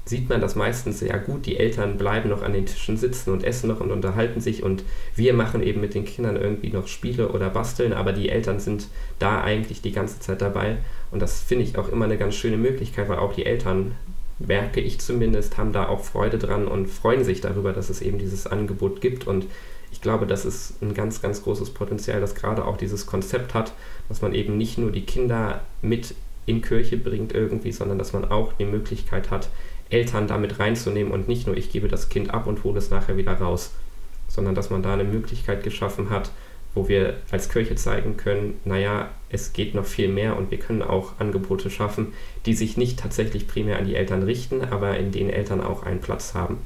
sieht 0.05 0.29
man 0.29 0.41
das 0.41 0.55
meistens 0.55 1.01
sehr 1.01 1.19
gut. 1.19 1.45
Die 1.47 1.59
Eltern 1.59 1.99
bleiben 1.99 2.29
noch 2.29 2.43
an 2.43 2.53
den 2.53 2.67
Tischen 2.67 2.97
sitzen 2.97 3.33
und 3.33 3.45
essen 3.45 3.69
noch 3.69 3.81
und 3.81 3.91
unterhalten 3.91 4.41
sich 4.41 4.63
und 4.63 4.85
wir 5.17 5.35
machen 5.35 5.63
eben 5.63 5.81
mit 5.81 5.95
den 5.95 6.05
Kindern 6.05 6.37
irgendwie 6.37 6.71
noch 6.71 6.87
Spiele 6.87 7.29
oder 7.29 7.51
basteln, 7.51 7.93
aber 7.93 8.13
die 8.13 8.29
Eltern 8.29 8.61
sind 8.61 8.89
da 9.19 9.43
eigentlich 9.43 9.83
die 9.83 9.93
ganze 9.93 10.21
Zeit 10.21 10.41
dabei 10.41 10.79
und 11.11 11.21
das 11.21 11.43
finde 11.43 11.65
ich 11.65 11.77
auch 11.79 11.89
immer 11.89 12.05
eine 12.05 12.19
ganz 12.19 12.35
schöne 12.35 12.57
Möglichkeit, 12.57 13.09
weil 13.09 13.19
auch 13.19 13.35
die 13.35 13.47
Eltern, 13.47 13.93
merke 14.39 14.81
ich 14.81 15.01
zumindest, 15.01 15.59
haben 15.59 15.73
da 15.73 15.89
auch 15.89 16.05
Freude 16.05 16.39
dran 16.39 16.69
und 16.69 16.87
freuen 16.87 17.25
sich 17.25 17.41
darüber, 17.41 17.73
dass 17.73 17.91
es 17.91 18.01
eben 18.01 18.19
dieses 18.19 18.47
Angebot 18.47 19.01
gibt 19.01 19.27
und 19.27 19.47
ich 19.91 20.01
glaube, 20.01 20.27
das 20.27 20.45
ist 20.45 20.83
ein 20.83 20.95
ganz, 20.95 21.23
ganz 21.23 21.43
großes 21.43 21.71
Potenzial, 21.71 22.21
das 22.21 22.35
gerade 22.35 22.65
auch 22.65 22.77
dieses 22.77 23.07
Konzept 23.07 23.55
hat, 23.55 23.73
dass 24.09 24.23
man 24.23 24.35
eben 24.35 24.57
nicht 24.57 24.79
nur 24.79 24.93
die 24.93 25.05
Kinder 25.05 25.61
mit 25.83 26.15
in 26.47 26.63
Kirche 26.63 26.97
bringt 26.97 27.33
irgendwie, 27.33 27.73
sondern 27.73 27.99
dass 27.99 28.13
man 28.13 28.31
auch 28.31 28.53
die 28.55 28.65
Möglichkeit 28.65 29.31
hat, 29.31 29.49
Eltern 29.91 30.27
damit 30.27 30.59
reinzunehmen 30.59 31.13
und 31.13 31.29
nicht 31.29 31.47
nur 31.47 31.57
ich 31.57 31.71
gebe 31.71 31.89
das 31.89 32.09
Kind 32.09 32.33
ab 32.33 32.47
und 32.47 32.65
hole 32.65 32.79
es 32.79 32.91
nachher 32.91 33.17
wieder 33.17 33.33
raus, 33.33 33.73
sondern 34.29 34.55
dass 34.55 34.71
man 34.71 34.83
da 34.83 34.93
eine 34.93 35.05
Möglichkeit 35.05 35.63
geschaffen 35.63 36.11
hat, 36.11 36.31
wo 36.75 36.89
wir 36.89 37.17
als 37.31 37.49
Kirche 37.49 37.75
zeigen 37.75 38.17
können, 38.17 38.61
naja, 38.65 39.09
es 39.31 39.53
geht 39.53 39.75
noch 39.75 39.87
viel 39.87 40.09
mehr 40.09 40.37
und 40.37 40.51
wir 40.51 40.59
können 40.59 40.83
auch 40.83 41.19
Angebote 41.19 41.71
schaffen, 41.71 42.13
die 42.45 42.55
sich 42.55 42.77
nicht 42.77 42.99
tatsächlich 42.99 43.49
primär 43.49 43.79
an 43.79 43.87
die 43.87 43.95
Eltern 43.95 44.23
richten, 44.23 44.63
aber 44.63 44.99
in 44.99 45.11
denen 45.11 45.31
Eltern 45.31 45.63
auch 45.63 45.83
einen 45.83 46.01
Platz 46.01 46.35
haben 46.35 46.59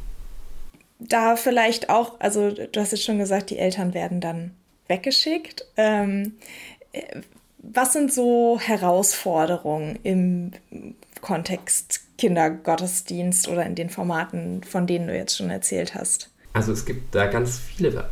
da 1.09 1.37
vielleicht 1.37 1.90
auch, 1.90 2.18
also 2.21 2.50
du 2.50 2.80
hast 2.80 2.92
jetzt 2.92 3.04
schon 3.04 3.18
gesagt, 3.18 3.50
die 3.50 3.59
Eltern 3.59 3.94
werden 3.94 4.21
dann 4.21 4.52
weggeschickt. 4.88 5.66
Ähm, 5.76 6.35
was 7.59 7.92
sind 7.92 8.12
so 8.12 8.59
Herausforderungen 8.61 9.99
im 10.02 10.52
Kontext 11.21 12.00
Kindergottesdienst 12.18 13.49
oder 13.49 13.64
in 13.64 13.75
den 13.75 13.90
Formaten, 13.90 14.62
von 14.64 14.87
denen 14.87 15.06
du 15.06 15.16
jetzt 15.16 15.37
schon 15.37 15.50
erzählt 15.50 15.94
hast? 15.94 16.32
Also 16.54 16.73
es 16.73 16.85
gibt 16.85 17.14
da 17.14 17.28
ganz 17.28 17.59
viele 17.59 18.11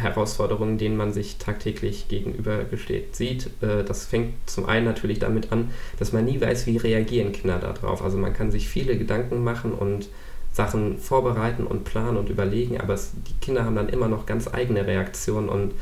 Herausforderungen, 0.00 0.78
denen 0.78 0.96
man 0.96 1.12
sich 1.12 1.36
tagtäglich 1.36 2.08
gegenübergesteht 2.08 3.14
sieht. 3.14 3.50
Äh, 3.62 3.84
das 3.84 4.06
fängt 4.06 4.34
zum 4.48 4.66
einen 4.66 4.86
natürlich 4.86 5.18
damit 5.18 5.52
an, 5.52 5.70
dass 5.98 6.12
man 6.12 6.24
nie 6.24 6.40
weiß, 6.40 6.66
wie 6.66 6.78
reagieren 6.78 7.32
Kinder 7.32 7.58
darauf. 7.58 8.02
Also 8.02 8.16
man 8.16 8.32
kann 8.32 8.50
sich 8.50 8.68
viele 8.68 8.96
Gedanken 8.96 9.44
machen 9.44 9.72
und 9.72 10.08
Sachen 10.52 10.98
vorbereiten 10.98 11.66
und 11.66 11.84
planen 11.84 12.16
und 12.16 12.28
überlegen, 12.28 12.80
aber 12.80 12.94
es, 12.94 13.12
die 13.26 13.44
Kinder 13.44 13.64
haben 13.64 13.76
dann 13.76 13.88
immer 13.88 14.08
noch 14.08 14.26
ganz 14.26 14.52
eigene 14.52 14.86
Reaktionen 14.86 15.48
und 15.48 15.72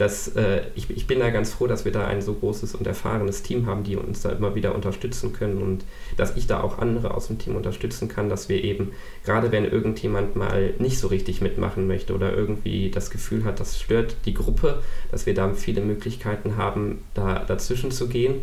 das, 0.00 0.28
äh, 0.28 0.62
ich, 0.74 0.88
ich 0.88 1.06
bin 1.06 1.20
da 1.20 1.28
ganz 1.28 1.52
froh, 1.52 1.66
dass 1.66 1.84
wir 1.84 1.92
da 1.92 2.06
ein 2.06 2.22
so 2.22 2.32
großes 2.32 2.74
und 2.74 2.86
erfahrenes 2.86 3.42
Team 3.42 3.66
haben, 3.66 3.84
die 3.84 3.96
uns 3.96 4.22
da 4.22 4.30
immer 4.30 4.54
wieder 4.54 4.74
unterstützen 4.74 5.34
können 5.34 5.60
und 5.60 5.84
dass 6.16 6.36
ich 6.36 6.46
da 6.46 6.62
auch 6.62 6.78
andere 6.78 7.12
aus 7.12 7.26
dem 7.26 7.38
Team 7.38 7.54
unterstützen 7.54 8.08
kann, 8.08 8.30
dass 8.30 8.48
wir 8.48 8.64
eben, 8.64 8.92
gerade 9.24 9.52
wenn 9.52 9.66
irgendjemand 9.66 10.36
mal 10.36 10.72
nicht 10.78 10.98
so 10.98 11.08
richtig 11.08 11.42
mitmachen 11.42 11.86
möchte 11.86 12.14
oder 12.14 12.32
irgendwie 12.32 12.90
das 12.90 13.10
Gefühl 13.10 13.44
hat, 13.44 13.60
das 13.60 13.78
stört 13.78 14.16
die 14.24 14.32
Gruppe, 14.32 14.82
dass 15.10 15.26
wir 15.26 15.34
da 15.34 15.52
viele 15.52 15.82
Möglichkeiten 15.82 16.56
haben, 16.56 17.02
da 17.12 17.40
dazwischen 17.40 17.90
zu 17.90 18.08
gehen. 18.08 18.36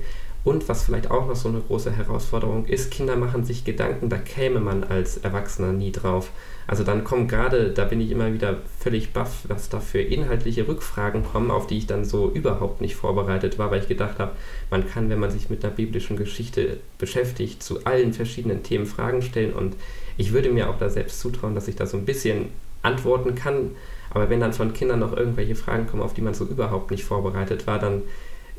Und 0.44 0.70
was 0.70 0.84
vielleicht 0.84 1.12
auch 1.12 1.28
noch 1.28 1.36
so 1.36 1.50
eine 1.50 1.60
große 1.60 1.92
Herausforderung 1.92 2.66
ist, 2.66 2.92
Kinder 2.92 3.18
machen 3.18 3.44
sich 3.44 3.66
Gedanken, 3.66 4.10
da 4.10 4.18
käme 4.18 4.62
man 4.62 4.84
als 4.84 5.18
Erwachsener 5.18 5.74
nie 5.74 5.92
drauf. 5.92 6.32
Also 6.68 6.84
dann 6.84 7.04
kommen 7.04 7.28
gerade, 7.28 7.72
da 7.72 7.86
bin 7.86 8.02
ich 8.02 8.12
immer 8.12 8.34
wieder 8.34 8.58
völlig 8.80 9.14
baff, 9.14 9.44
was 9.48 9.70
da 9.70 9.80
für 9.80 10.02
inhaltliche 10.02 10.68
Rückfragen 10.68 11.24
kommen, 11.24 11.52
auf 11.52 11.68
die 11.68 11.78
ich 11.78 11.88
dann 11.88 12.06
so 12.06 12.30
überhaupt 12.30 12.82
nicht 12.82 12.96
vorbereitet 12.96 13.58
war, 13.58 13.72
weil 13.72 13.82
ich 13.82 13.88
gedacht 13.88 14.20
habe, 14.20 14.34
man 14.70 14.88
kann, 14.88 15.10
wenn 15.10 15.20
man 15.20 15.32
sich 15.32 15.50
mit 15.50 15.64
einer 15.64 15.74
biblischen 15.74 16.18
Geschichte 16.18 16.78
beschäftigt, 16.98 17.64
zu 17.64 17.86
allen 17.86 18.14
verschiedenen 18.14 18.64
Themen 18.64 18.86
Fragen 18.86 19.22
stellen 19.22 19.54
und 19.54 19.76
ich 20.18 20.34
würde 20.34 20.50
mir 20.50 20.70
auch 20.70 20.78
da 20.78 20.90
selbst 20.90 21.20
zutrauen, 21.20 21.56
dass 21.56 21.68
ich 21.68 21.76
da 21.76 21.86
so 21.86 21.98
ein 21.98 22.06
bisschen 22.06 22.50
antworten 22.82 23.36
kann. 23.36 23.72
Aber 24.10 24.30
wenn 24.30 24.40
dann 24.40 24.54
von 24.54 24.74
Kindern 24.74 25.00
noch 25.00 25.16
irgendwelche 25.16 25.56
Fragen 25.56 25.88
kommen, 25.88 26.02
auf 26.02 26.14
die 26.14 26.22
man 26.22 26.34
so 26.34 26.46
überhaupt 26.46 26.92
nicht 26.92 27.04
vorbereitet 27.04 27.68
war, 27.68 27.80
dann 27.80 28.02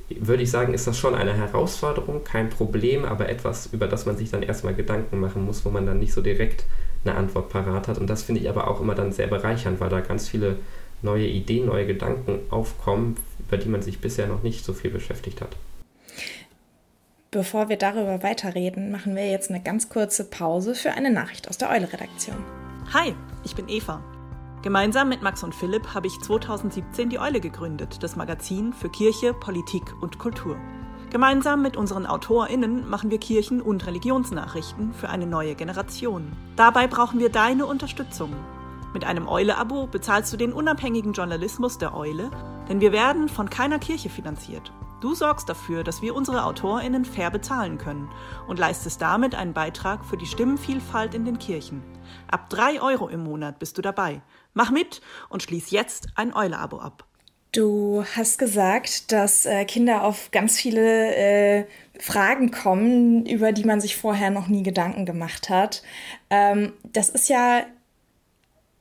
würde 0.08 0.42
ich 0.42 0.50
sagen, 0.50 0.74
ist 0.74 0.86
das 0.86 0.98
schon 0.98 1.14
eine 1.14 1.34
Herausforderung, 1.34 2.24
kein 2.24 2.48
Problem, 2.48 3.04
aber 3.04 3.28
etwas, 3.28 3.66
über 3.72 3.86
das 3.86 4.06
man 4.06 4.16
sich 4.16 4.30
dann 4.30 4.42
erstmal 4.42 4.74
Gedanken 4.74 5.20
machen 5.20 5.44
muss, 5.44 5.64
wo 5.64 5.70
man 5.70 5.86
dann 5.86 5.98
nicht 5.98 6.12
so 6.12 6.22
direkt 6.22 6.64
eine 7.04 7.14
Antwort 7.14 7.50
parat 7.50 7.88
hat. 7.88 7.98
Und 7.98 8.08
das 8.08 8.22
finde 8.22 8.40
ich 8.40 8.48
aber 8.48 8.68
auch 8.68 8.80
immer 8.80 8.94
dann 8.94 9.12
sehr 9.12 9.26
bereichernd, 9.26 9.80
weil 9.80 9.90
da 9.90 10.00
ganz 10.00 10.28
viele 10.28 10.56
neue 11.02 11.26
Ideen, 11.26 11.66
neue 11.66 11.86
Gedanken 11.86 12.40
aufkommen, 12.50 13.16
über 13.38 13.56
die 13.56 13.68
man 13.68 13.82
sich 13.82 14.00
bisher 14.00 14.26
noch 14.26 14.42
nicht 14.42 14.64
so 14.64 14.72
viel 14.72 14.90
beschäftigt 14.90 15.40
hat. 15.40 15.54
Bevor 17.30 17.68
wir 17.68 17.76
darüber 17.76 18.22
weiterreden, 18.22 18.90
machen 18.90 19.14
wir 19.14 19.30
jetzt 19.30 19.50
eine 19.50 19.62
ganz 19.62 19.90
kurze 19.90 20.24
Pause 20.24 20.74
für 20.74 20.92
eine 20.92 21.10
Nachricht 21.10 21.48
aus 21.48 21.58
der 21.58 21.68
Eule-Redaktion. 21.70 22.38
Hi, 22.94 23.14
ich 23.44 23.54
bin 23.54 23.68
Eva. 23.68 24.02
Gemeinsam 24.60 25.08
mit 25.08 25.22
Max 25.22 25.44
und 25.44 25.54
Philipp 25.54 25.94
habe 25.94 26.08
ich 26.08 26.20
2017 26.20 27.10
die 27.10 27.20
Eule 27.20 27.38
gegründet, 27.40 28.02
das 28.02 28.16
Magazin 28.16 28.72
für 28.72 28.88
Kirche, 28.88 29.32
Politik 29.32 29.94
und 30.00 30.18
Kultur. 30.18 30.56
Gemeinsam 31.10 31.62
mit 31.62 31.76
unseren 31.76 32.06
AutorInnen 32.06 32.88
machen 32.88 33.10
wir 33.10 33.18
Kirchen- 33.18 33.62
und 33.62 33.86
Religionsnachrichten 33.86 34.92
für 34.92 35.10
eine 35.10 35.26
neue 35.26 35.54
Generation. 35.54 36.32
Dabei 36.56 36.88
brauchen 36.88 37.20
wir 37.20 37.30
deine 37.30 37.66
Unterstützung. 37.66 38.34
Mit 38.92 39.04
einem 39.04 39.28
Eule-Abo 39.28 39.86
bezahlst 39.86 40.32
du 40.32 40.36
den 40.36 40.52
unabhängigen 40.52 41.12
Journalismus 41.12 41.78
der 41.78 41.94
Eule, 41.94 42.30
denn 42.68 42.80
wir 42.80 42.90
werden 42.90 43.28
von 43.28 43.48
keiner 43.48 43.78
Kirche 43.78 44.10
finanziert. 44.10 44.72
Du 45.00 45.14
sorgst 45.14 45.48
dafür, 45.48 45.84
dass 45.84 46.02
wir 46.02 46.14
unsere 46.16 46.44
AutorInnen 46.44 47.04
fair 47.04 47.30
bezahlen 47.30 47.78
können 47.78 48.10
und 48.48 48.58
leistest 48.58 49.00
damit 49.00 49.36
einen 49.36 49.52
Beitrag 49.54 50.04
für 50.04 50.16
die 50.16 50.26
Stimmenvielfalt 50.26 51.14
in 51.14 51.24
den 51.24 51.38
Kirchen. 51.38 51.82
Ab 52.28 52.50
drei 52.50 52.80
Euro 52.82 53.08
im 53.08 53.22
Monat 53.22 53.60
bist 53.60 53.78
du 53.78 53.82
dabei. 53.82 54.22
Mach 54.54 54.72
mit 54.72 55.00
und 55.28 55.42
schließ 55.42 55.70
jetzt 55.70 56.08
ein 56.16 56.34
Eule-Abo 56.34 56.80
ab. 56.80 57.04
Du 57.52 58.04
hast 58.16 58.38
gesagt, 58.38 59.12
dass 59.12 59.46
äh, 59.46 59.64
Kinder 59.64 60.02
auf 60.02 60.30
ganz 60.32 60.58
viele 60.58 61.14
äh, 61.14 61.66
Fragen 61.98 62.50
kommen, 62.50 63.24
über 63.24 63.52
die 63.52 63.64
man 63.64 63.80
sich 63.80 63.96
vorher 63.96 64.30
noch 64.30 64.48
nie 64.48 64.62
Gedanken 64.62 65.06
gemacht 65.06 65.48
hat. 65.48 65.82
Ähm, 66.28 66.72
das 66.82 67.08
ist 67.08 67.28
ja 67.28 67.64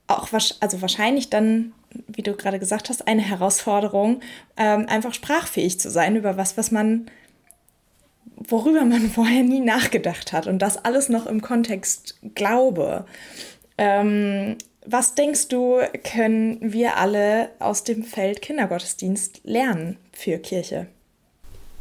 auch 0.08 0.28
also 0.32 0.80
wahrscheinlich 0.80 1.30
dann, 1.30 1.72
wie 2.06 2.22
du 2.22 2.34
gerade 2.34 2.58
gesagt 2.58 2.88
hast, 2.88 3.08
eine 3.08 3.22
Herausforderung, 3.22 4.20
ähm, 4.56 4.86
einfach 4.88 5.14
sprachfähig 5.14 5.80
zu 5.80 5.90
sein 5.90 6.16
über 6.16 6.36
was, 6.36 6.56
was 6.56 6.70
man, 6.70 7.10
worüber 8.36 8.84
man 8.84 9.10
vorher 9.14 9.42
nie 9.42 9.60
nachgedacht 9.60 10.32
hat 10.32 10.46
und 10.46 10.60
das 10.60 10.84
alles 10.84 11.08
noch 11.08 11.26
im 11.26 11.40
Kontext 11.42 12.18
Glaube. 12.34 13.06
Ähm, 13.76 14.56
was 14.84 15.14
denkst 15.14 15.48
du, 15.48 15.80
können 16.02 16.58
wir 16.60 16.96
alle 16.96 17.50
aus 17.58 17.84
dem 17.84 18.04
Feld 18.04 18.40
Kindergottesdienst 18.40 19.42
lernen 19.44 19.98
für 20.12 20.38
Kirche? 20.38 20.86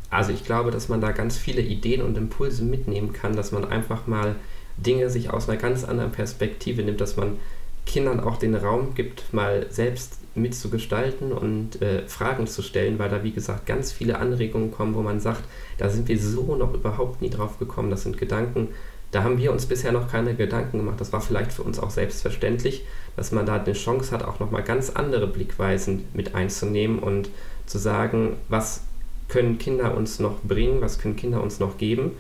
Also 0.10 0.32
ich 0.32 0.46
glaube, 0.46 0.72
dass 0.72 0.90
man 0.90 1.02
da 1.02 1.12
ganz 1.12 1.38
viele 1.38 1.62
Ideen 1.62 2.02
und 2.02 2.18
Impulse 2.18 2.64
mitnehmen 2.64 3.14
kann, 3.14 3.36
dass 3.36 3.52
man 3.52 3.66
einfach 3.66 4.08
mal 4.08 4.36
Dinge 4.78 5.10
sich 5.10 5.32
aus 5.32 5.50
einer 5.50 5.58
ganz 5.58 5.84
anderen 5.84 6.12
Perspektive 6.12 6.84
nimmt, 6.84 7.02
dass 7.02 7.18
man 7.18 7.40
Kindern 7.88 8.20
auch 8.20 8.38
den 8.38 8.54
Raum 8.54 8.94
gibt, 8.94 9.34
mal 9.34 9.66
selbst 9.70 10.20
mitzugestalten 10.36 11.32
und 11.32 11.82
äh, 11.82 12.08
Fragen 12.08 12.46
zu 12.46 12.62
stellen, 12.62 13.00
weil 13.00 13.10
da 13.10 13.24
wie 13.24 13.32
gesagt 13.32 13.66
ganz 13.66 13.92
viele 13.92 14.20
Anregungen 14.20 14.72
kommen, 14.72 14.94
wo 14.94 15.02
man 15.02 15.20
sagt, 15.20 15.44
da 15.80 15.90
sind 15.90 16.08
wir 16.08 16.20
so 16.20 16.56
noch 16.56 16.74
überhaupt 16.74 17.22
nie 17.22 17.30
drauf 17.30 17.58
gekommen. 17.58 17.90
Das 17.90 18.04
sind 18.04 18.18
Gedanken, 18.18 18.68
da 19.12 19.24
haben 19.24 19.38
wir 19.38 19.52
uns 19.52 19.66
bisher 19.66 19.92
noch 19.92 20.12
keine 20.12 20.36
Gedanken 20.36 20.78
gemacht. 20.78 21.00
Das 21.00 21.14
war 21.14 21.22
vielleicht 21.22 21.54
für 21.54 21.64
uns 21.64 21.80
auch 21.80 21.90
selbstverständlich, 21.90 22.86
dass 23.16 23.32
man 23.32 23.46
da 23.46 23.56
eine 23.56 23.74
Chance 23.74 24.12
hat, 24.12 24.24
auch 24.24 24.40
nochmal 24.40 24.64
ganz 24.64 24.92
andere 24.92 25.28
Blickweisen 25.28 26.06
mit 26.14 26.36
einzunehmen 26.36 27.00
und 27.00 27.30
zu 27.66 27.78
sagen, 27.78 28.36
was 28.50 28.82
können 29.30 29.58
Kinder 29.58 29.96
uns 29.96 30.20
noch 30.20 30.42
bringen, 30.44 30.82
was 30.82 31.00
können 31.00 31.16
Kinder 31.16 31.42
uns 31.42 31.60
noch 31.60 31.78
geben. 31.78 32.12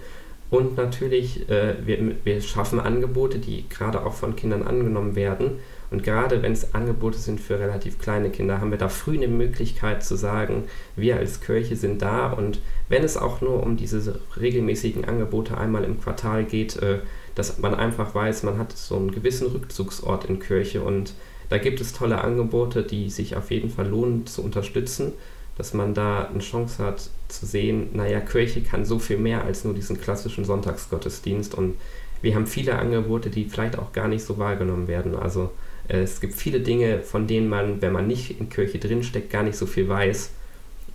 Und 0.50 0.77
natürlich, 0.77 1.50
äh, 1.50 1.75
wir, 1.86 2.16
wir 2.24 2.42
schaffen 2.42 2.80
Angebote, 2.80 3.39
die 3.39 3.68
gerade 3.68 4.06
auch 4.06 4.13
von 4.13 4.36
Kindern 4.36 4.63
angenommen 4.63 5.16
werden. 5.16 5.60
Und 5.89 6.04
gerade 6.04 6.42
wenn 6.42 6.54
es 6.54 6.74
Angebote 6.74 7.18
sind 7.18 7.39
für 7.39 7.60
relativ 7.60 8.00
kleine 8.00 8.30
Kinder, 8.30 8.60
haben 8.60 8.72
wir 8.72 8.77
da 8.77 8.89
früh 8.89 9.16
eine 9.16 9.27
Möglichkeit 9.27 10.04
zu 10.04 10.16
sagen, 10.16 10.66
wir 10.96 11.18
als 11.18 11.42
Kirche 11.42 11.75
sind 11.75 12.01
da. 12.01 12.32
Und 12.32 12.62
wenn 12.88 13.04
es 13.04 13.18
auch 13.18 13.42
nur 13.42 13.63
um 13.63 13.75
diese 13.75 14.20
regelmäßigen 14.39 15.06
Angebote 15.06 15.58
einmal 15.58 15.84
im 15.84 16.00
Quartal 16.00 16.46
geht, 16.46 16.77
äh, 16.77 17.00
dass 17.36 17.60
man 17.60 17.75
einfach 17.75 18.16
weiß, 18.16 18.44
man 18.44 18.58
hat 18.58 18.72
so 18.72 18.96
einen 18.96 19.12
gewissen 19.12 19.48
Rückzugsort 19.48 20.25
in 20.25 20.39
Kirche. 20.39 20.82
Und 20.82 21.13
da 21.50 21.58
gibt 21.58 21.82
es 21.82 21.94
tolle 21.94 22.22
Angebote, 22.22 22.84
die 22.84 23.10
sich 23.10 23.36
auf 23.36 23.51
jeden 23.51 23.70
Fall 23.70 23.88
lohnen 23.88 24.25
zu 24.25 24.44
unterstützen 24.44 25.13
dass 25.57 25.73
man 25.73 25.93
da 25.93 26.25
eine 26.25 26.39
Chance 26.39 26.83
hat 26.83 27.09
zu 27.27 27.45
sehen, 27.45 27.89
naja, 27.93 28.19
Kirche 28.19 28.61
kann 28.61 28.85
so 28.85 28.99
viel 28.99 29.17
mehr 29.17 29.43
als 29.43 29.63
nur 29.63 29.73
diesen 29.73 29.99
klassischen 29.99 30.45
Sonntagsgottesdienst 30.45 31.55
und 31.55 31.75
wir 32.21 32.35
haben 32.35 32.47
viele 32.47 32.77
Angebote, 32.77 33.29
die 33.29 33.45
vielleicht 33.45 33.77
auch 33.77 33.91
gar 33.91 34.07
nicht 34.07 34.23
so 34.23 34.37
wahrgenommen 34.37 34.87
werden. 34.87 35.15
Also 35.15 35.51
äh, 35.87 35.99
es 35.99 36.19
gibt 36.19 36.33
viele 36.33 36.59
Dinge, 36.59 37.01
von 37.01 37.27
denen 37.27 37.49
man, 37.49 37.81
wenn 37.81 37.93
man 37.93 38.07
nicht 38.07 38.39
in 38.39 38.49
Kirche 38.49 38.79
drinsteckt, 38.79 39.29
gar 39.29 39.43
nicht 39.43 39.57
so 39.57 39.65
viel 39.65 39.87
weiß. 39.87 40.31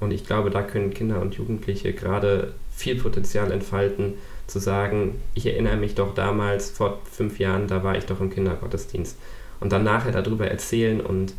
Und 0.01 0.13
ich 0.13 0.27
glaube, 0.27 0.51
da 0.51 0.63
können 0.63 0.93
Kinder 0.93 1.21
und 1.21 1.35
Jugendliche 1.35 1.93
gerade 1.93 2.55
viel 2.75 2.97
Potenzial 2.97 3.53
entfalten, 3.53 4.15
zu 4.49 4.59
sagen, 4.59 5.21
ich 5.35 5.47
erinnere 5.47 5.77
mich 5.77 5.95
doch 5.95 6.15
damals, 6.15 6.71
vor 6.71 7.01
fünf 7.11 7.39
Jahren, 7.39 7.69
da 7.69 7.85
war 7.85 7.97
ich 7.97 8.07
doch 8.07 8.21
im 8.21 8.31
Kindergottesdienst. 8.31 9.17
Und 9.61 9.71
dann 9.71 9.85
nachher 9.85 10.11
darüber 10.11 10.49
erzählen 10.49 11.01
und 11.01 11.35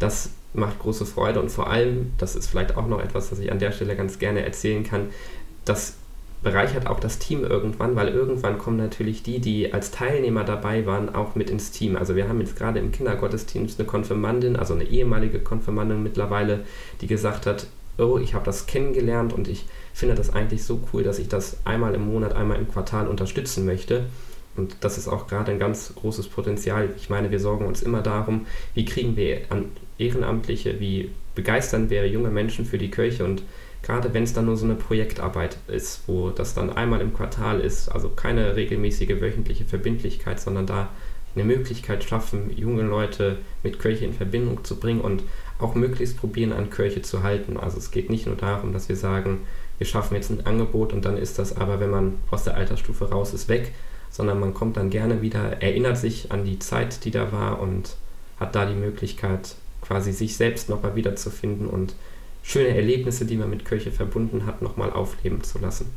das 0.00 0.30
macht 0.52 0.80
große 0.80 1.06
Freude 1.06 1.40
und 1.40 1.50
vor 1.50 1.70
allem, 1.70 2.12
das 2.18 2.34
ist 2.34 2.48
vielleicht 2.48 2.76
auch 2.76 2.88
noch 2.88 3.00
etwas, 3.00 3.30
was 3.30 3.38
ich 3.38 3.52
an 3.52 3.60
der 3.60 3.70
Stelle 3.70 3.94
ganz 3.94 4.18
gerne 4.18 4.44
erzählen 4.44 4.82
kann, 4.82 5.10
das 5.64 5.94
bereichert 6.42 6.86
auch 6.86 7.00
das 7.00 7.18
Team 7.18 7.44
irgendwann, 7.44 7.96
weil 7.96 8.08
irgendwann 8.08 8.58
kommen 8.58 8.78
natürlich 8.78 9.22
die, 9.22 9.40
die 9.40 9.72
als 9.72 9.90
Teilnehmer 9.90 10.42
dabei 10.42 10.86
waren, 10.86 11.14
auch 11.14 11.34
mit 11.34 11.50
ins 11.50 11.70
Team. 11.70 11.96
Also 11.96 12.16
wir 12.16 12.28
haben 12.28 12.40
jetzt 12.40 12.56
gerade 12.56 12.78
im 12.78 12.92
Kindergottesdienst 12.92 13.78
eine 13.78 13.86
Konfirmandin, 13.86 14.56
also 14.56 14.74
eine 14.74 14.84
ehemalige 14.84 15.38
Konfirmandin 15.38 16.02
mittlerweile, 16.02 16.64
die 17.02 17.06
gesagt 17.06 17.46
hat, 17.46 17.66
oh, 17.98 18.18
ich 18.18 18.34
habe 18.34 18.46
das 18.46 18.66
kennengelernt 18.66 19.34
und 19.34 19.48
ich 19.48 19.66
finde 19.92 20.14
das 20.14 20.32
eigentlich 20.32 20.64
so 20.64 20.80
cool, 20.92 21.02
dass 21.02 21.18
ich 21.18 21.28
das 21.28 21.58
einmal 21.64 21.94
im 21.94 22.06
Monat, 22.06 22.34
einmal 22.34 22.58
im 22.58 22.68
Quartal 22.68 23.06
unterstützen 23.06 23.66
möchte. 23.66 24.06
Und 24.56 24.76
das 24.80 24.98
ist 24.98 25.08
auch 25.08 25.26
gerade 25.26 25.52
ein 25.52 25.58
ganz 25.58 25.94
großes 25.94 26.28
Potenzial. 26.28 26.90
Ich 26.96 27.08
meine, 27.08 27.30
wir 27.30 27.40
sorgen 27.40 27.66
uns 27.66 27.82
immer 27.82 28.02
darum, 28.02 28.46
wie 28.74 28.84
kriegen 28.84 29.16
wir 29.16 29.42
Ehrenamtliche, 29.98 30.80
wie 30.80 31.10
begeistern 31.34 31.90
wir 31.90 32.06
junge 32.08 32.30
Menschen 32.30 32.64
für 32.64 32.78
die 32.78 32.90
Kirche 32.90 33.24
und 33.24 33.42
gerade 33.82 34.12
wenn 34.12 34.24
es 34.24 34.32
dann 34.32 34.46
nur 34.46 34.56
so 34.56 34.64
eine 34.64 34.74
Projektarbeit 34.74 35.56
ist, 35.68 36.02
wo 36.06 36.30
das 36.30 36.54
dann 36.54 36.70
einmal 36.70 37.00
im 37.00 37.14
Quartal 37.14 37.60
ist, 37.60 37.88
also 37.88 38.10
keine 38.10 38.56
regelmäßige 38.56 39.20
wöchentliche 39.20 39.64
Verbindlichkeit, 39.64 40.40
sondern 40.40 40.66
da 40.66 40.90
eine 41.34 41.44
Möglichkeit 41.44 42.02
schaffen, 42.04 42.50
junge 42.56 42.82
Leute 42.82 43.38
mit 43.62 43.78
Kirche 43.78 44.04
in 44.04 44.12
Verbindung 44.12 44.64
zu 44.64 44.76
bringen 44.76 45.00
und 45.00 45.22
auch 45.58 45.74
möglichst 45.74 46.16
probieren, 46.18 46.52
an 46.52 46.70
Kirche 46.70 47.02
zu 47.02 47.22
halten. 47.22 47.56
Also 47.56 47.78
es 47.78 47.90
geht 47.90 48.10
nicht 48.10 48.26
nur 48.26 48.36
darum, 48.36 48.72
dass 48.72 48.88
wir 48.88 48.96
sagen, 48.96 49.40
wir 49.78 49.86
schaffen 49.86 50.14
jetzt 50.14 50.30
ein 50.30 50.44
Angebot 50.44 50.92
und 50.92 51.04
dann 51.04 51.16
ist 51.16 51.38
das 51.38 51.56
aber, 51.56 51.80
wenn 51.80 51.90
man 51.90 52.18
aus 52.30 52.44
der 52.44 52.56
Altersstufe 52.56 53.10
raus 53.10 53.32
ist, 53.32 53.48
weg, 53.48 53.72
sondern 54.10 54.40
man 54.40 54.54
kommt 54.54 54.76
dann 54.76 54.90
gerne 54.90 55.22
wieder, 55.22 55.62
erinnert 55.62 55.96
sich 55.96 56.32
an 56.32 56.44
die 56.44 56.58
Zeit, 56.58 57.04
die 57.04 57.10
da 57.10 57.32
war 57.32 57.60
und 57.60 57.96
hat 58.38 58.54
da 58.54 58.66
die 58.66 58.74
Möglichkeit, 58.74 59.54
quasi 59.82 60.12
sich 60.12 60.36
selbst 60.36 60.68
nochmal 60.68 60.96
wiederzufinden 60.96 61.66
und 61.66 61.94
schöne 62.42 62.74
Erlebnisse, 62.74 63.24
die 63.24 63.36
man 63.36 63.50
mit 63.50 63.64
Kirche 63.64 63.92
verbunden 63.92 64.46
hat, 64.46 64.62
nochmal 64.62 64.92
aufleben 64.92 65.42
zu 65.42 65.58
lassen. 65.58 65.90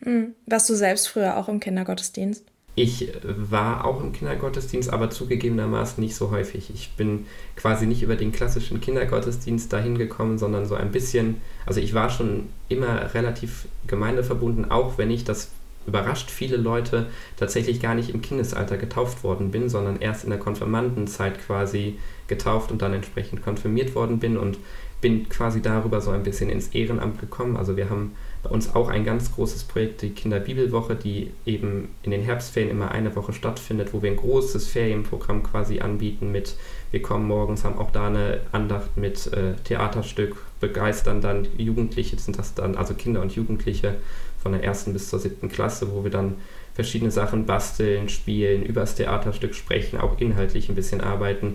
Mhm. 0.00 0.34
Warst 0.46 0.68
du 0.68 0.74
selbst 0.74 1.08
früher 1.08 1.36
auch 1.36 1.48
im 1.48 1.60
Kindergottesdienst? 1.60 2.44
Ich 2.76 3.12
war 3.22 3.84
auch 3.84 4.00
im 4.00 4.12
Kindergottesdienst, 4.12 4.92
aber 4.92 5.08
zugegebenermaßen 5.08 6.02
nicht 6.02 6.16
so 6.16 6.32
häufig. 6.32 6.70
Ich 6.74 6.94
bin 6.96 7.26
quasi 7.54 7.86
nicht 7.86 8.02
über 8.02 8.16
den 8.16 8.32
klassischen 8.32 8.80
Kindergottesdienst 8.80 9.72
dahin 9.72 9.96
gekommen, 9.96 10.38
sondern 10.38 10.66
so 10.66 10.74
ein 10.74 10.90
bisschen, 10.90 11.40
also 11.66 11.80
ich 11.80 11.94
war 11.94 12.10
schon 12.10 12.48
immer 12.68 13.14
relativ 13.14 13.68
gemeindeverbunden, 13.86 14.72
auch 14.72 14.98
wenn 14.98 15.12
ich 15.12 15.22
das 15.22 15.50
überrascht 15.86 16.30
viele 16.30 16.56
Leute 16.56 17.06
tatsächlich 17.36 17.80
gar 17.80 17.94
nicht 17.94 18.10
im 18.10 18.22
Kindesalter 18.22 18.76
getauft 18.76 19.24
worden 19.24 19.50
bin, 19.50 19.68
sondern 19.68 20.00
erst 20.00 20.24
in 20.24 20.30
der 20.30 20.38
Konfirmandenzeit 20.38 21.44
quasi 21.46 21.98
getauft 22.26 22.72
und 22.72 22.82
dann 22.82 22.94
entsprechend 22.94 23.42
konfirmiert 23.42 23.94
worden 23.94 24.18
bin 24.18 24.36
und 24.36 24.58
bin 25.00 25.28
quasi 25.28 25.60
darüber 25.60 26.00
so 26.00 26.12
ein 26.12 26.22
bisschen 26.22 26.48
ins 26.48 26.68
Ehrenamt 26.68 27.20
gekommen. 27.20 27.58
Also 27.58 27.76
wir 27.76 27.90
haben 27.90 28.12
bei 28.42 28.48
uns 28.48 28.74
auch 28.74 28.88
ein 28.88 29.04
ganz 29.04 29.34
großes 29.34 29.64
Projekt, 29.64 30.00
die 30.00 30.10
Kinderbibelwoche, 30.10 30.96
die 30.96 31.30
eben 31.44 31.88
in 32.02 32.10
den 32.10 32.22
Herbstferien 32.22 32.70
immer 32.70 32.90
eine 32.90 33.14
Woche 33.14 33.34
stattfindet, 33.34 33.92
wo 33.92 34.02
wir 34.02 34.10
ein 34.10 34.16
großes 34.16 34.66
Ferienprogramm 34.68 35.42
quasi 35.42 35.80
anbieten 35.80 36.32
mit, 36.32 36.56
wir 36.90 37.02
kommen 37.02 37.26
morgens, 37.26 37.64
haben 37.64 37.78
auch 37.78 37.90
da 37.90 38.06
eine 38.06 38.40
Andacht 38.52 38.96
mit 38.96 39.26
äh, 39.32 39.56
Theaterstück, 39.64 40.36
begeistern 40.60 41.20
dann 41.20 41.48
Jugendliche, 41.58 42.18
sind 42.18 42.38
das 42.38 42.54
dann, 42.54 42.74
also 42.74 42.94
Kinder 42.94 43.20
und 43.20 43.34
Jugendliche 43.34 43.96
von 44.44 44.52
der 44.52 44.62
ersten 44.62 44.92
bis 44.92 45.08
zur 45.08 45.18
siebten 45.18 45.48
Klasse, 45.48 45.90
wo 45.90 46.04
wir 46.04 46.10
dann 46.12 46.34
verschiedene 46.74 47.10
Sachen 47.10 47.46
basteln, 47.46 48.08
spielen, 48.08 48.62
über 48.62 48.82
das 48.82 48.94
Theaterstück 48.94 49.54
sprechen, 49.54 49.98
auch 49.98 50.20
inhaltlich 50.20 50.68
ein 50.68 50.74
bisschen 50.74 51.00
arbeiten. 51.00 51.54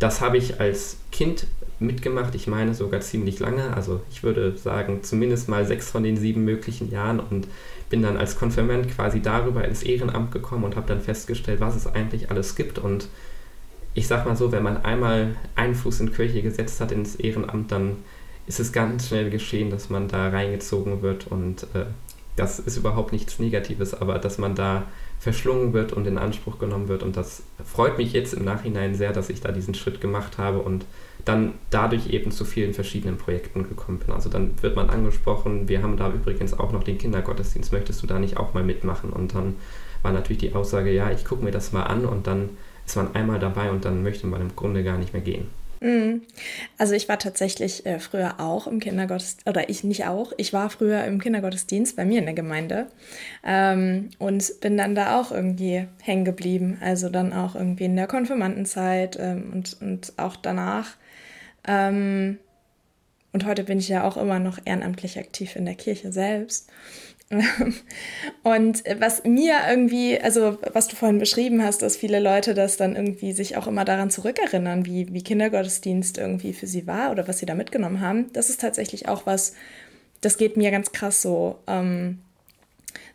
Das 0.00 0.20
habe 0.20 0.36
ich 0.36 0.60
als 0.60 0.98
Kind 1.12 1.46
mitgemacht, 1.78 2.34
ich 2.34 2.48
meine 2.48 2.74
sogar 2.74 3.00
ziemlich 3.00 3.38
lange, 3.38 3.72
also 3.74 4.00
ich 4.10 4.24
würde 4.24 4.56
sagen 4.56 5.02
zumindest 5.02 5.48
mal 5.48 5.64
sechs 5.64 5.90
von 5.90 6.02
den 6.02 6.16
sieben 6.16 6.44
möglichen 6.44 6.90
Jahren 6.90 7.20
und 7.20 7.46
bin 7.88 8.02
dann 8.02 8.16
als 8.16 8.36
Konfirmand 8.36 8.90
quasi 8.94 9.22
darüber 9.22 9.64
ins 9.64 9.84
Ehrenamt 9.84 10.32
gekommen 10.32 10.64
und 10.64 10.76
habe 10.76 10.88
dann 10.88 11.00
festgestellt, 11.00 11.60
was 11.60 11.76
es 11.76 11.86
eigentlich 11.86 12.30
alles 12.30 12.56
gibt 12.56 12.78
und 12.78 13.08
ich 13.94 14.08
sag 14.08 14.26
mal 14.26 14.36
so, 14.36 14.50
wenn 14.50 14.64
man 14.64 14.84
einmal 14.84 15.36
einen 15.54 15.76
Fuß 15.76 16.00
in 16.00 16.12
Kirche 16.12 16.42
gesetzt 16.42 16.80
hat 16.80 16.90
ins 16.90 17.14
Ehrenamt, 17.14 17.70
dann 17.70 17.98
ist 18.46 18.60
es 18.60 18.72
ganz 18.72 19.08
schnell 19.08 19.30
geschehen, 19.30 19.70
dass 19.70 19.88
man 19.88 20.08
da 20.08 20.28
reingezogen 20.28 21.00
wird 21.02 21.28
und 21.28 21.62
äh, 21.74 21.86
das 22.36 22.58
ist 22.58 22.76
überhaupt 22.76 23.12
nichts 23.12 23.38
Negatives, 23.38 23.94
aber 23.94 24.18
dass 24.18 24.38
man 24.38 24.54
da 24.54 24.84
verschlungen 25.20 25.72
wird 25.72 25.92
und 25.92 26.06
in 26.06 26.18
Anspruch 26.18 26.58
genommen 26.58 26.88
wird. 26.88 27.02
Und 27.02 27.16
das 27.16 27.44
freut 27.64 27.96
mich 27.96 28.12
jetzt 28.12 28.34
im 28.34 28.44
Nachhinein 28.44 28.94
sehr, 28.94 29.12
dass 29.12 29.30
ich 29.30 29.40
da 29.40 29.52
diesen 29.52 29.74
Schritt 29.74 30.00
gemacht 30.00 30.38
habe 30.38 30.58
und 30.58 30.84
dann 31.24 31.54
dadurch 31.70 32.10
eben 32.10 32.30
zu 32.30 32.44
vielen 32.44 32.74
verschiedenen 32.74 33.16
Projekten 33.16 33.62
gekommen 33.62 33.98
bin. 33.98 34.12
Also 34.12 34.28
dann 34.28 34.60
wird 34.62 34.76
man 34.76 34.90
angesprochen, 34.90 35.68
wir 35.68 35.82
haben 35.82 35.96
da 35.96 36.12
übrigens 36.12 36.58
auch 36.58 36.72
noch 36.72 36.82
den 36.82 36.98
Kindergottesdienst, 36.98 37.72
möchtest 37.72 38.02
du 38.02 38.06
da 38.06 38.18
nicht 38.18 38.36
auch 38.36 38.52
mal 38.52 38.64
mitmachen? 38.64 39.10
Und 39.10 39.34
dann 39.34 39.54
war 40.02 40.12
natürlich 40.12 40.38
die 40.38 40.54
Aussage, 40.54 40.92
ja, 40.92 41.10
ich 41.10 41.24
gucke 41.24 41.44
mir 41.44 41.52
das 41.52 41.72
mal 41.72 41.84
an 41.84 42.04
und 42.04 42.26
dann 42.26 42.50
ist 42.84 42.96
man 42.96 43.14
einmal 43.14 43.38
dabei 43.38 43.70
und 43.70 43.84
dann 43.84 44.02
möchte 44.02 44.26
man 44.26 44.42
im 44.42 44.54
Grunde 44.54 44.84
gar 44.84 44.98
nicht 44.98 45.12
mehr 45.14 45.22
gehen. 45.22 45.46
Mhm. 45.84 46.22
Also 46.78 46.94
ich 46.94 47.10
war 47.10 47.18
tatsächlich 47.18 47.84
äh, 47.84 47.98
früher 47.98 48.40
auch 48.40 48.66
im 48.66 48.80
Kindergottesdienst, 48.80 49.46
oder 49.46 49.68
ich 49.68 49.84
nicht 49.84 50.06
auch, 50.06 50.32
ich 50.38 50.54
war 50.54 50.70
früher 50.70 51.04
im 51.04 51.20
Kindergottesdienst 51.20 51.94
bei 51.94 52.06
mir 52.06 52.20
in 52.20 52.24
der 52.24 52.32
Gemeinde 52.32 52.86
ähm, 53.44 54.08
und 54.18 54.60
bin 54.62 54.78
dann 54.78 54.94
da 54.94 55.20
auch 55.20 55.30
irgendwie 55.30 55.86
hängen 56.00 56.24
geblieben. 56.24 56.78
Also 56.80 57.10
dann 57.10 57.34
auch 57.34 57.54
irgendwie 57.54 57.84
in 57.84 57.96
der 57.96 58.06
Konfirmandenzeit 58.06 59.18
ähm, 59.20 59.50
und, 59.52 59.76
und 59.82 60.14
auch 60.16 60.36
danach. 60.36 60.96
Ähm, 61.68 62.38
und 63.34 63.44
heute 63.44 63.64
bin 63.64 63.78
ich 63.78 63.88
ja 63.90 64.04
auch 64.04 64.16
immer 64.16 64.38
noch 64.38 64.58
ehrenamtlich 64.64 65.18
aktiv 65.18 65.54
in 65.54 65.66
der 65.66 65.74
Kirche 65.74 66.12
selbst. 66.12 66.70
Und 68.42 68.84
was 68.98 69.24
mir 69.24 69.60
irgendwie, 69.68 70.20
also 70.20 70.58
was 70.72 70.88
du 70.88 70.96
vorhin 70.96 71.18
beschrieben 71.18 71.62
hast, 71.62 71.82
dass 71.82 71.96
viele 71.96 72.20
Leute 72.20 72.54
das 72.54 72.76
dann 72.76 72.96
irgendwie 72.96 73.32
sich 73.32 73.56
auch 73.56 73.66
immer 73.66 73.84
daran 73.84 74.10
zurückerinnern, 74.10 74.86
wie, 74.86 75.12
wie 75.12 75.22
Kindergottesdienst 75.22 76.18
irgendwie 76.18 76.52
für 76.52 76.66
sie 76.66 76.86
war 76.86 77.10
oder 77.10 77.26
was 77.26 77.38
sie 77.38 77.46
da 77.46 77.54
mitgenommen 77.54 78.00
haben, 78.00 78.32
das 78.32 78.50
ist 78.50 78.60
tatsächlich 78.60 79.08
auch 79.08 79.26
was, 79.26 79.54
das 80.20 80.36
geht 80.36 80.56
mir 80.56 80.70
ganz 80.70 80.92
krass 80.92 81.22
so. 81.22 81.58
Ähm, 81.66 82.18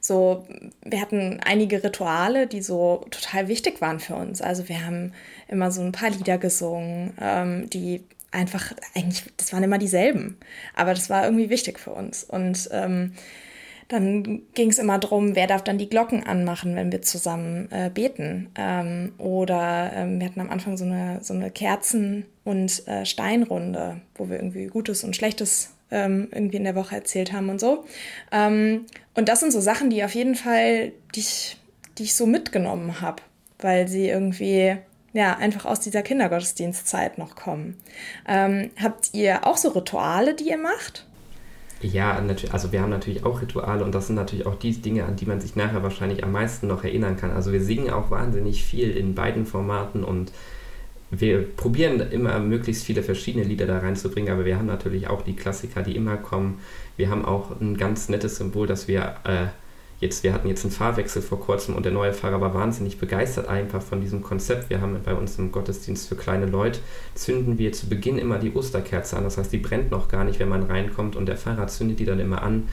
so, 0.02 0.48
wir 0.84 1.02
hatten 1.02 1.40
einige 1.44 1.84
Rituale, 1.84 2.48
die 2.48 2.62
so 2.62 3.06
total 3.12 3.48
wichtig 3.48 3.82
waren 3.82 4.00
für 4.00 4.16
uns. 4.16 4.42
Also 4.42 4.70
wir 4.70 4.86
haben 4.86 5.14
immer 5.48 5.72
so 5.72 5.82
ein 5.82 5.92
paar 5.92 6.10
Lieder 6.10 6.38
gesungen, 6.38 7.14
ähm, 7.20 7.70
die 7.70 8.04
einfach 8.32 8.74
eigentlich, 8.96 9.24
das 9.38 9.52
waren 9.52 9.64
immer 9.64 9.78
dieselben, 9.78 10.38
aber 10.76 10.94
das 10.94 11.10
war 11.10 11.26
irgendwie 11.26 11.50
wichtig 11.50 11.80
für 11.80 11.92
uns. 11.92 12.24
Und 12.24 12.70
ähm, 12.72 13.14
dann 13.90 14.44
ging 14.54 14.70
es 14.70 14.78
immer 14.78 15.00
darum, 15.00 15.36
wer 15.36 15.48
darf 15.48 15.64
dann 15.64 15.80
die 15.80 15.90
Glocken 15.90 16.24
anmachen, 16.24 16.76
wenn 16.76 16.92
wir 16.92 17.02
zusammen 17.02 17.70
äh, 17.72 17.90
beten. 17.90 18.50
Ähm, 18.56 19.14
oder 19.18 19.92
ähm, 19.96 20.20
wir 20.20 20.28
hatten 20.28 20.40
am 20.40 20.52
Anfang 20.52 20.78
so 20.78 20.86
eine, 20.86 21.20
so 21.24 21.34
eine 21.34 21.50
Kerzen- 21.50 22.26
und 22.44 22.88
äh, 22.88 23.04
Steinrunde, 23.06 24.00
wo 24.14 24.30
wir 24.30 24.38
irgendwie 24.38 24.68
Gutes 24.68 25.04
und 25.04 25.16
Schlechtes 25.16 25.72
ähm, 25.90 26.28
irgendwie 26.32 26.58
in 26.58 26.66
der 26.66 26.76
Woche 26.76 26.96
erzählt 26.96 27.34
haben 27.34 27.50
und 27.50 27.60
so. 27.60 27.84
Ähm, 28.32 28.86
und 29.16 29.28
das 29.28 29.40
sind 29.40 29.52
so 29.52 29.60
Sachen, 29.60 29.90
die 29.90 30.04
auf 30.04 30.14
jeden 30.14 30.36
Fall, 30.36 30.92
die 31.16 31.22
ich, 31.22 31.58
die 31.98 32.04
ich 32.04 32.16
so 32.16 32.28
mitgenommen 32.28 33.02
habe, 33.02 33.24
weil 33.58 33.88
sie 33.88 34.08
irgendwie 34.08 34.78
ja, 35.14 35.36
einfach 35.38 35.66
aus 35.66 35.80
dieser 35.80 36.04
Kindergottesdienstzeit 36.04 37.18
noch 37.18 37.36
kommen. 37.36 37.76
Ähm, 38.28 38.70
habt 38.80 39.14
ihr 39.14 39.48
auch 39.48 39.58
so 39.58 39.70
Rituale, 39.70 40.36
die 40.36 40.50
ihr 40.50 40.60
macht? 40.60 41.08
Ja, 41.82 42.20
natürlich, 42.20 42.54
also 42.54 42.74
wir 42.74 42.82
haben 42.82 42.90
natürlich 42.90 43.26
auch 43.26 43.42
Rituale 43.42 43.86
und 43.86 43.96
das 43.96 44.08
sind 44.08 44.18
natürlich 44.18 44.46
auch 44.46 44.56
die 44.56 44.74
Dinge, 44.74 45.06
an 45.06 45.16
die 45.16 45.26
man 45.26 45.40
sich 45.40 45.56
nachher 45.56 45.82
wahrscheinlich 45.82 46.24
am 46.26 46.34
meisten 46.34 46.68
noch 46.68 46.84
erinnern 46.84 47.16
kann. 47.16 47.32
Also 47.32 47.54
wir 47.54 47.62
singen 47.62 47.90
auch 47.90 48.12
wahnsinnig 48.12 48.64
viel 48.66 48.92
in 48.92 49.16
beiden 49.16 49.46
Formaten 49.46 50.04
und 50.04 50.34
wir 51.10 51.42
probieren 51.56 52.02
immer 52.12 52.40
möglichst 52.40 52.84
viele 52.84 53.02
verschiedene 53.02 53.46
Lieder 53.46 53.66
da 53.66 53.80
reinzubringen, 53.80 54.32
aber 54.32 54.46
wir 54.46 54.58
haben 54.58 54.68
natürlich 54.68 55.08
auch 55.08 55.22
die 55.24 55.36
Klassiker, 55.36 55.82
die 55.82 55.96
immer 55.96 56.18
kommen. 56.18 56.60
Wir 56.98 57.10
haben 57.10 57.26
auch 57.26 57.60
ein 57.60 57.78
ganz 57.78 58.10
nettes 58.10 58.36
Symbol, 58.36 58.68
dass 58.68 58.88
wir 58.88 59.16
äh, 59.24 59.48
jetzt, 60.00 60.24
wir 60.24 60.34
hatten 60.34 60.48
jetzt 60.48 60.64
einen 60.64 60.72
Fahrwechsel 60.72 61.22
vor 61.22 61.40
kurzem 61.40 61.76
und 61.76 61.84
der 61.84 61.92
neue 61.92 62.14
Fahrer 62.14 62.40
war 62.42 62.54
wahnsinnig 62.54 62.98
begeistert 63.00 63.48
einfach 63.48 63.82
von 63.82 64.02
diesem 64.02 64.24
Konzept. 64.24 64.70
Wir 64.70 64.82
haben 64.82 64.98
bei 65.04 65.14
uns 65.14 65.38
im 65.38 65.52
Gottesdienst 65.52 66.08
für 66.08 66.16
kleine 66.16 66.46
Leute, 66.46 66.80
zünden 67.16 67.58
wir 67.58 67.74
zu 67.74 67.90
Beginn 67.90 68.18
immer 68.18 68.40
die 68.40 68.54
Osterkerze 68.54 69.18
an. 69.18 69.24
Das 69.24 69.38
heißt, 69.38 69.52
die 69.52 69.58
brennt 69.58 69.92
noch 69.92 70.08
gar 70.08 70.24
nicht, 70.24 70.40
wenn 70.40 70.50
man 70.50 70.64
reinkommt 70.64 71.16
und 71.16 71.26
der 71.26 71.38
Pfarrer 71.38 71.68
zündet 71.68 72.00
die 72.00 72.06
dann 72.06 72.20
immer 72.20 72.42
an 72.42 72.70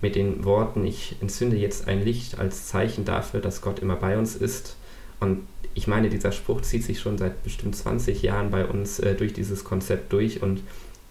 mit 0.00 0.14
den 0.14 0.44
Worten, 0.44 0.86
ich 0.86 1.16
entzünde 1.20 1.56
jetzt 1.56 1.86
ein 1.86 2.02
Licht 2.02 2.38
als 2.38 2.66
Zeichen 2.66 3.04
dafür, 3.04 3.40
dass 3.40 3.60
Gott 3.60 3.80
immer 3.80 3.96
bei 3.96 4.16
uns 4.16 4.34
ist. 4.34 4.76
Und 5.20 5.46
ich 5.74 5.86
meine, 5.86 6.08
dieser 6.08 6.32
Spruch 6.32 6.62
zieht 6.62 6.84
sich 6.84 7.00
schon 7.00 7.18
seit 7.18 7.42
bestimmt 7.42 7.76
20 7.76 8.22
Jahren 8.22 8.50
bei 8.50 8.64
uns 8.64 8.98
äh, 8.98 9.14
durch 9.14 9.34
dieses 9.34 9.64
Konzept 9.64 10.12
durch 10.12 10.42
und 10.42 10.62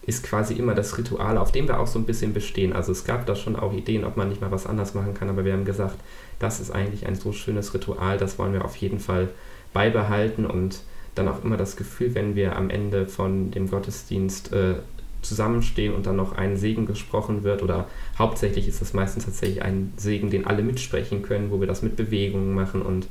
ist 0.10 0.24
quasi 0.24 0.56
immer 0.56 0.74
das 0.74 0.98
Ritual, 0.98 1.38
auf 1.38 1.52
dem 1.52 1.68
wir 1.68 1.80
auch 1.80 1.88
so 1.88 2.00
ein 2.00 2.06
bisschen 2.06 2.34
bestehen. 2.34 2.74
Also 2.74 2.92
es 2.92 3.06
gab 3.06 3.28
da 3.28 3.36
schon 3.36 3.56
auch 3.56 3.74
Ideen, 3.74 4.04
ob 4.04 4.18
man 4.18 4.28
nicht 4.28 4.42
mal 4.42 4.52
was 4.52 4.66
anders 4.66 4.96
machen 4.96 5.14
kann, 5.14 5.30
aber 5.30 5.46
wir 5.46 5.54
haben 5.54 5.66
gesagt, 5.66 5.96
das 6.40 6.60
ist 6.60 6.72
eigentlich 6.72 7.06
ein 7.06 7.16
so 7.16 7.32
schönes 7.32 7.74
Ritual, 7.76 8.18
das 8.18 8.40
wollen 8.40 8.54
wir 8.54 8.66
auf 8.66 8.76
jeden 8.78 9.00
Fall 9.00 9.30
beibehalten 9.72 10.48
und 10.48 10.82
dann 11.14 11.28
auch 11.28 11.44
immer 11.44 11.58
das 11.58 11.76
Gefühl, 11.76 12.16
wenn 12.16 12.36
wir 12.36 12.56
am 12.56 12.72
Ende 12.72 13.06
von 13.06 13.52
dem 13.52 13.70
Gottesdienst 13.70 14.52
äh, 14.52 14.76
zusammenstehen 15.22 15.94
und 15.94 16.08
dann 16.08 16.16
noch 16.16 16.32
ein 16.32 16.58
Segen 16.58 16.88
gesprochen 16.88 17.44
wird 17.44 17.62
oder 17.62 17.88
hauptsächlich 18.18 18.68
ist 18.68 18.82
es 18.82 18.94
meistens 18.94 19.26
tatsächlich 19.26 19.62
ein 19.62 19.94
Segen, 19.98 20.32
den 20.32 20.48
alle 20.48 20.64
mitsprechen 20.64 21.22
können, 21.22 21.52
wo 21.52 21.60
wir 21.60 21.68
das 21.68 21.84
mit 21.84 21.96
Bewegungen 21.96 22.56
machen 22.56 22.82
und 22.82 23.08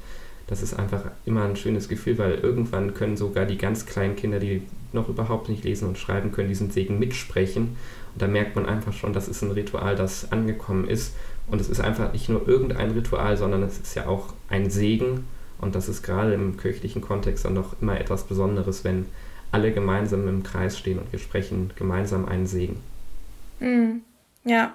das 0.48 0.62
ist 0.62 0.74
einfach 0.74 1.02
immer 1.26 1.44
ein 1.44 1.56
schönes 1.56 1.88
Gefühl, 1.88 2.18
weil 2.18 2.34
irgendwann 2.36 2.94
können 2.94 3.16
sogar 3.16 3.44
die 3.44 3.58
ganz 3.58 3.86
kleinen 3.86 4.16
Kinder, 4.16 4.40
die 4.40 4.62
noch 4.92 5.08
überhaupt 5.08 5.48
nicht 5.48 5.64
lesen 5.64 5.88
und 5.88 5.98
schreiben 5.98 6.32
können, 6.32 6.48
diesen 6.48 6.70
Segen 6.70 6.98
mitsprechen. 6.98 7.76
Und 8.14 8.22
da 8.22 8.26
merkt 8.26 8.56
man 8.56 8.66
einfach 8.66 8.92
schon, 8.92 9.12
das 9.12 9.28
ist 9.28 9.42
ein 9.42 9.50
Ritual, 9.50 9.96
das 9.96 10.32
angekommen 10.32 10.88
ist. 10.88 11.14
Und 11.46 11.60
es 11.60 11.68
ist 11.68 11.80
einfach 11.80 12.12
nicht 12.12 12.28
nur 12.28 12.46
irgendein 12.46 12.90
Ritual, 12.90 13.36
sondern 13.36 13.62
es 13.62 13.78
ist 13.78 13.94
ja 13.94 14.06
auch 14.06 14.34
ein 14.48 14.70
Segen. 14.70 15.26
Und 15.60 15.74
das 15.74 15.88
ist 15.88 16.02
gerade 16.02 16.34
im 16.34 16.56
kirchlichen 16.56 17.02
Kontext 17.02 17.44
dann 17.44 17.54
doch 17.54 17.74
immer 17.80 17.98
etwas 17.98 18.24
Besonderes, 18.24 18.84
wenn 18.84 19.06
alle 19.50 19.72
gemeinsam 19.72 20.28
im 20.28 20.42
Kreis 20.42 20.78
stehen 20.78 20.98
und 20.98 21.10
wir 21.10 21.18
sprechen 21.18 21.72
gemeinsam 21.76 22.26
einen 22.26 22.46
Segen. 22.46 22.80
Mm, 23.60 24.00
ja. 24.44 24.74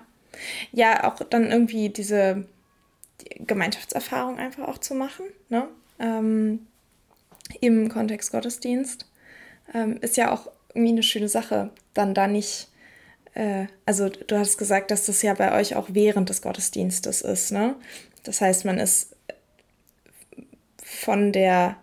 Ja, 0.72 1.04
auch 1.04 1.20
dann 1.30 1.52
irgendwie 1.52 1.90
diese 1.90 2.46
Gemeinschaftserfahrung 3.40 4.40
einfach 4.40 4.68
auch 4.68 4.80
zu 4.80 4.96
machen, 4.96 5.26
ne? 5.50 5.68
Ähm, 6.00 6.62
im 7.62 7.90
Kontext 7.90 8.32
Gottesdienst, 8.32 9.06
ähm, 9.74 9.98
ist 10.02 10.18
ja 10.18 10.32
auch 10.32 10.50
irgendwie 10.74 10.92
eine 10.92 11.04
schöne 11.04 11.30
Sache, 11.30 11.70
dann 11.94 12.14
da 12.14 12.28
nicht, 12.28 12.70
äh, 13.34 13.66
also 13.86 14.10
du 14.10 14.38
hast 14.38 14.58
gesagt, 14.58 14.92
dass 14.92 15.06
das 15.06 15.22
ja 15.22 15.34
bei 15.34 15.60
euch 15.60 15.76
auch 15.76 15.90
während 15.92 16.30
des 16.30 16.42
Gottesdienstes 16.42 17.22
ist, 17.22 17.52
ne? 17.52 17.76
Das 18.24 18.42
heißt, 18.42 18.66
man 18.66 18.78
ist 18.78 19.16
von 20.84 21.32
der, 21.32 21.76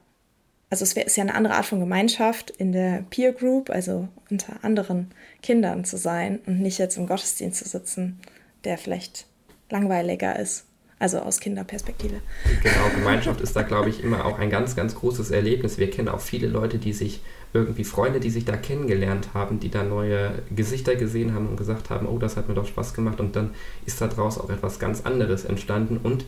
also 0.71 0.85
es 0.85 0.93
ist 0.95 1.17
ja 1.17 1.25
eine 1.25 1.35
andere 1.35 1.55
Art 1.55 1.67
von 1.67 1.81
Gemeinschaft 1.81 2.51
in 2.51 2.73
der 2.73 3.05
Peer 3.11 3.33
Group, 3.33 3.71
also 3.71 4.09
unter 4.31 4.65
anderen 4.65 5.11
Kindern 5.43 5.85
zu 5.85 5.99
sein 5.99 6.41
und 6.47 6.61
nicht 6.61 6.79
jetzt 6.79 6.97
im 6.97 7.07
Gottesdienst 7.07 7.63
zu 7.63 7.69
sitzen, 7.69 8.21
der 8.65 8.79
vielleicht 8.79 9.27
langweiliger 9.69 10.39
ist. 10.39 10.65
Also 10.99 11.21
aus 11.21 11.41
Kinderperspektive. 11.41 12.21
Genau, 12.63 12.89
Gemeinschaft 12.95 13.41
ist 13.41 13.57
da, 13.57 13.63
glaube 13.63 13.89
ich, 13.89 14.05
immer 14.05 14.27
auch 14.27 14.39
ein 14.39 14.51
ganz, 14.51 14.77
ganz 14.77 14.95
großes 14.95 15.31
Erlebnis. 15.31 15.79
Wir 15.79 15.91
kennen 15.91 16.09
auch 16.09 16.21
viele 16.21 16.47
Leute, 16.47 16.77
die 16.77 16.93
sich 16.93 17.23
irgendwie 17.53 17.85
Freunde, 17.85 18.21
die 18.21 18.31
sich 18.31 18.45
da 18.45 18.57
kennengelernt 18.57 19.31
haben, 19.35 19.59
die 19.61 19.71
da 19.71 19.83
neue 19.83 20.43
Gesichter 20.55 20.95
gesehen 20.95 21.35
haben 21.35 21.49
und 21.49 21.57
gesagt 21.57 21.91
haben, 21.91 22.07
oh, 22.07 22.19
das 22.19 22.37
hat 22.37 22.49
mir 22.49 22.55
doch 22.55 22.67
Spaß 22.67 22.95
gemacht 22.95 23.21
und 23.21 23.35
dann 23.35 23.51
ist 23.87 24.01
daraus 24.01 24.39
auch 24.39 24.51
etwas 24.51 24.79
ganz 24.79 25.03
anderes 25.03 25.45
entstanden 25.45 25.99
und 26.03 26.25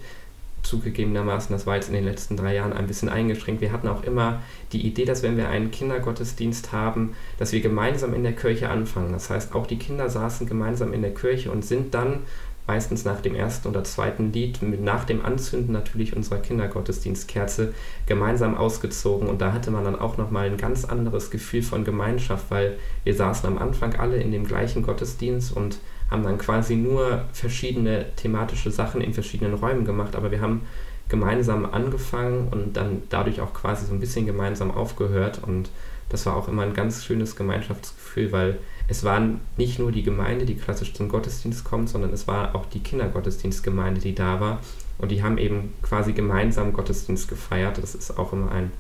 zugegebenermaßen, 0.63 1.53
das 1.53 1.67
war 1.67 1.75
jetzt 1.75 1.89
in 1.89 1.95
den 1.95 2.05
letzten 2.05 2.37
drei 2.37 2.55
Jahren 2.55 2.73
ein 2.73 2.87
bisschen 2.87 3.09
eingeschränkt. 3.09 3.61
Wir 3.61 3.73
hatten 3.73 3.89
auch 3.89 4.05
immer 4.05 4.43
die 4.73 4.87
Idee, 4.87 5.05
dass 5.05 5.23
wenn 5.23 5.37
wir 5.37 5.49
einen 5.49 5.71
Kindergottesdienst 5.71 6.73
haben, 6.73 7.15
dass 7.39 7.53
wir 7.53 7.61
gemeinsam 7.61 8.15
in 8.15 8.23
der 8.23 8.33
Kirche 8.33 8.69
anfangen. 8.69 9.13
Das 9.13 9.29
heißt, 9.29 9.55
auch 9.55 9.67
die 9.67 9.79
Kinder 9.79 10.09
saßen 10.09 10.47
gemeinsam 10.47 10.93
in 10.93 11.03
der 11.03 11.15
Kirche 11.15 11.51
und 11.51 11.65
sind 11.65 11.95
dann 11.95 12.21
meistens 12.67 13.05
nach 13.05 13.21
dem 13.21 13.35
ersten 13.35 13.69
oder 13.69 13.85
zweiten 13.85 14.33
Lied, 14.33 14.61
nach 14.63 15.05
dem 15.05 15.25
Anzünden 15.25 15.73
natürlich 15.73 16.17
unserer 16.17 16.39
Kindergottesdienstkerze, 16.39 17.75
gemeinsam 18.07 18.57
ausgezogen. 18.57 19.29
Und 19.29 19.41
da 19.41 19.53
hatte 19.53 19.71
man 19.71 19.85
dann 19.85 19.99
auch 19.99 20.17
nochmal 20.17 20.47
ein 20.47 20.57
ganz 20.57 20.85
anderes 20.85 21.31
Gefühl 21.31 21.63
von 21.63 21.85
Gemeinschaft, 21.85 22.51
weil 22.51 22.79
wir 23.05 23.15
saßen 23.15 23.49
am 23.49 23.59
Anfang 23.59 23.97
alle 23.97 24.17
in 24.17 24.33
dem 24.33 24.47
gleichen 24.47 24.83
Gottesdienst 24.83 25.57
und 25.57 25.79
haben 26.11 26.23
dann 26.23 26.39
quasi 26.39 26.77
nur 26.77 27.25
verschiedene 27.33 28.07
thematische 28.17 28.71
Sachen 28.71 29.01
in 29.01 29.15
verschiedenen 29.15 29.55
Räumen 29.55 29.85
gemacht, 29.85 30.15
aber 30.15 30.31
wir 30.31 30.41
haben 30.41 30.63
gemeinsam 31.09 31.67
angefangen 31.67 32.49
und 32.51 32.77
dann 32.77 33.03
dadurch 33.09 33.41
auch 33.41 33.53
quasi 33.53 33.87
so 33.87 33.93
ein 33.93 34.01
bisschen 34.01 34.27
gemeinsam 34.27 34.71
aufgehört 34.71 35.41
und 35.45 35.71
das 36.09 36.27
war 36.27 36.37
auch 36.37 36.49
immer 36.49 36.63
ein 36.63 36.75
ganz 36.75 37.05
schönes 37.05 37.37
Gemeinschaftsgefühl, 37.37 38.33
weil 38.33 38.59
es 38.93 39.05
war 39.05 39.27
nicht 39.57 39.79
nur 39.79 39.91
die 39.91 40.03
Gemeinde, 40.03 40.45
die 40.45 40.55
klassisch 40.55 40.93
zum 40.93 41.09
Gottesdienst 41.09 41.65
kommt, 41.65 41.89
sondern 41.89 42.13
es 42.13 42.29
war 42.29 42.55
auch 42.55 42.67
die 42.67 42.81
Kindergottesdienstgemeinde, 42.81 44.03
die 44.03 44.15
da 44.15 44.39
war. 44.39 44.61
Und 44.99 45.11
die 45.11 45.23
haben 45.23 45.39
eben 45.39 45.73
quasi 45.81 46.13
gemeinsam 46.13 46.75
Gottesdienst 46.75 47.27
gefeiert. 47.27 47.79
Das 47.79 47.95
ist 47.95 48.19
auch 48.19 48.35
immer 48.35 48.53
ein 48.53 48.71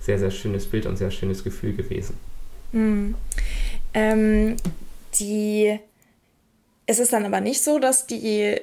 sehr, 0.00 0.18
sehr 0.18 0.32
schönes 0.32 0.66
Bild 0.66 0.86
und 0.86 0.96
sehr 0.96 1.12
schönes 1.12 1.44
Gefühl 1.44 1.74
gewesen. 1.74 2.16
Mhm. 2.72 3.14
Ähm, 3.94 4.56
die 5.20 5.78
es 6.86 6.98
ist 6.98 7.12
dann 7.12 7.24
aber 7.24 7.40
nicht 7.40 7.62
so, 7.62 7.78
dass 7.78 8.08
die, 8.08 8.56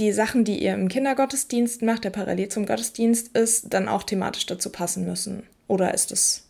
die 0.00 0.10
Sachen, 0.10 0.42
die 0.42 0.60
ihr 0.60 0.74
im 0.74 0.88
Kindergottesdienst 0.88 1.82
macht, 1.82 2.02
der 2.02 2.10
parallel 2.10 2.48
zum 2.48 2.66
Gottesdienst 2.66 3.36
ist, 3.36 3.72
dann 3.72 3.86
auch 3.86 4.02
thematisch 4.02 4.46
dazu 4.46 4.70
passen 4.70 5.04
müssen. 5.04 5.44
Oder 5.68 5.94
ist 5.94 6.10
es 6.10 6.42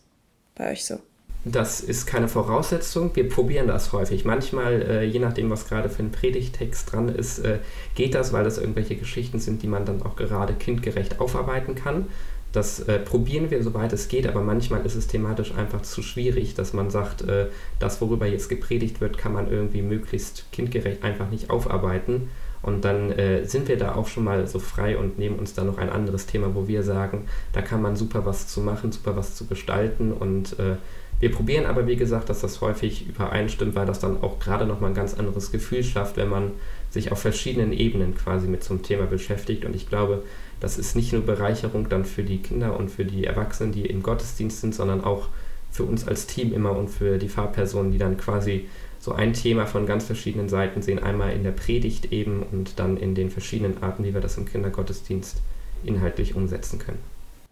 bei 0.55 0.71
euch 0.71 0.83
so? 0.83 0.99
Das 1.45 1.81
ist 1.81 2.05
keine 2.05 2.29
Voraussetzung. 2.29 3.11
Wir 3.15 3.27
probieren 3.27 3.67
das 3.67 3.91
häufig. 3.91 4.23
Manchmal, 4.23 4.81
äh, 4.81 5.03
je 5.03 5.19
nachdem, 5.19 5.49
was 5.49 5.67
gerade 5.67 5.89
für 5.89 6.01
ein 6.01 6.11
Predigtext 6.11 6.91
dran 6.91 7.09
ist, 7.09 7.39
äh, 7.39 7.59
geht 7.95 8.15
das, 8.15 8.31
weil 8.31 8.45
das 8.45 8.57
irgendwelche 8.57 8.95
Geschichten 8.95 9.39
sind, 9.39 9.61
die 9.61 9.67
man 9.67 9.85
dann 9.85 10.01
auch 10.03 10.15
gerade 10.15 10.53
kindgerecht 10.53 11.19
aufarbeiten 11.19 11.75
kann. 11.75 12.07
Das 12.53 12.79
äh, 12.81 12.99
probieren 12.99 13.49
wir, 13.49 13.61
soweit 13.61 13.91
es 13.93 14.07
geht, 14.07 14.27
aber 14.27 14.41
manchmal 14.41 14.85
ist 14.85 14.95
es 14.95 15.07
thematisch 15.07 15.53
einfach 15.55 15.81
zu 15.81 16.01
schwierig, 16.01 16.53
dass 16.53 16.71
man 16.71 16.91
sagt, 16.91 17.23
äh, 17.23 17.47
das, 17.79 17.99
worüber 17.99 18.27
jetzt 18.27 18.47
gepredigt 18.47 19.01
wird, 19.01 19.17
kann 19.17 19.33
man 19.33 19.51
irgendwie 19.51 19.81
möglichst 19.81 20.45
kindgerecht 20.51 21.03
einfach 21.03 21.29
nicht 21.29 21.49
aufarbeiten. 21.49 22.29
Und 22.61 22.85
dann 22.85 23.11
äh, 23.11 23.43
sind 23.43 23.67
wir 23.67 23.77
da 23.77 23.95
auch 23.95 24.07
schon 24.07 24.23
mal 24.23 24.47
so 24.47 24.59
frei 24.59 24.97
und 24.97 25.19
nehmen 25.19 25.37
uns 25.37 25.53
da 25.53 25.65
noch 25.65 25.77
ein 25.77 25.89
anderes 25.89 26.27
Thema, 26.27 26.55
wo 26.55 26.67
wir 26.67 26.83
sagen, 26.83 27.25
da 27.51 27.61
kann 27.61 27.81
man 27.81 27.97
super 27.97 28.25
was 28.25 28.47
zu 28.47 28.61
machen, 28.61 28.93
super 28.93 29.17
was 29.17 29.35
zu 29.35 29.47
gestalten 29.47 30.13
und 30.13 30.57
äh, 30.59 30.77
Wir 31.23 31.31
probieren 31.31 31.65
aber, 31.65 31.87
wie 31.87 31.95
gesagt, 31.95 32.27
dass 32.27 32.41
das 32.41 32.59
häufig 32.59 33.07
übereinstimmt, 33.07 33.75
weil 33.75 33.85
das 33.85 33.99
dann 33.99 34.21
auch 34.21 34.39
gerade 34.39 34.65
nochmal 34.65 34.91
ein 34.91 34.93
ganz 34.93 35.13
anderes 35.13 35.53
Gefühl 35.53 35.81
schafft, 35.81 36.17
wenn 36.17 36.27
man 36.27 36.51
sich 36.89 37.13
auf 37.13 37.19
verschiedenen 37.19 37.71
Ebenen 37.71 38.13
quasi 38.13 38.49
mit 38.49 38.61
so 38.61 38.73
einem 38.73 38.83
Thema 38.83 39.05
beschäftigt. 39.05 39.63
Und 39.63 39.73
ich 39.73 39.87
glaube, 39.87 40.25
das 40.59 40.77
ist 40.77 40.97
nicht 40.97 41.13
nur 41.13 41.21
Bereicherung 41.21 41.87
dann 41.87 42.03
für 42.03 42.23
die 42.23 42.39
Kinder 42.39 42.77
und 42.77 42.91
für 42.91 43.05
die 43.05 43.23
Erwachsenen, 43.23 43.71
die 43.71 43.85
im 43.85 44.03
Gottesdienst 44.03 44.59
sind, 44.59 44.75
sondern 44.75 45.01
auch 45.01 45.29
für 45.71 45.83
uns 45.83 46.05
als 46.05 46.27
Team 46.27 46.51
immer 46.51 46.75
und 46.75 46.89
für 46.89 47.17
die 47.17 47.29
Fahrpersonen, 47.29 47.93
die 47.93 47.99
dann 47.99 48.17
quasi 48.17 48.67
so 48.99 49.13
ein 49.13 49.31
Thema 49.31 49.65
von 49.65 49.85
ganz 49.85 50.03
verschiedenen 50.03 50.49
Seiten 50.49 50.81
sehen. 50.81 50.99
Einmal 50.99 51.31
in 51.31 51.45
der 51.45 51.51
Predigt 51.51 52.11
eben 52.11 52.43
und 52.51 52.79
dann 52.79 52.97
in 52.97 53.15
den 53.15 53.31
verschiedenen 53.31 53.81
Arten, 53.81 54.03
wie 54.03 54.13
wir 54.13 54.19
das 54.19 54.37
im 54.37 54.43
Kindergottesdienst 54.43 55.37
inhaltlich 55.85 56.35
umsetzen 56.35 56.79
können. 56.79 56.99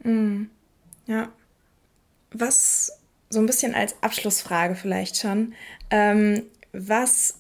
Mm, 0.04 1.10
ja. 1.10 1.30
Was 2.34 3.01
so 3.32 3.40
ein 3.40 3.46
bisschen 3.46 3.74
als 3.74 3.96
Abschlussfrage 4.02 4.76
vielleicht 4.76 5.18
schon. 5.18 5.54
Ähm, 5.90 6.44
was 6.74 7.36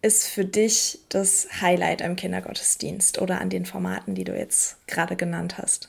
ist 0.00 0.26
für 0.28 0.44
dich 0.44 1.00
das 1.08 1.48
Highlight 1.60 2.02
am 2.02 2.16
Kindergottesdienst 2.16 3.20
oder 3.20 3.40
an 3.40 3.50
den 3.50 3.66
Formaten, 3.66 4.14
die 4.14 4.24
du 4.24 4.36
jetzt 4.36 4.76
gerade 4.86 5.16
genannt 5.16 5.58
hast? 5.58 5.88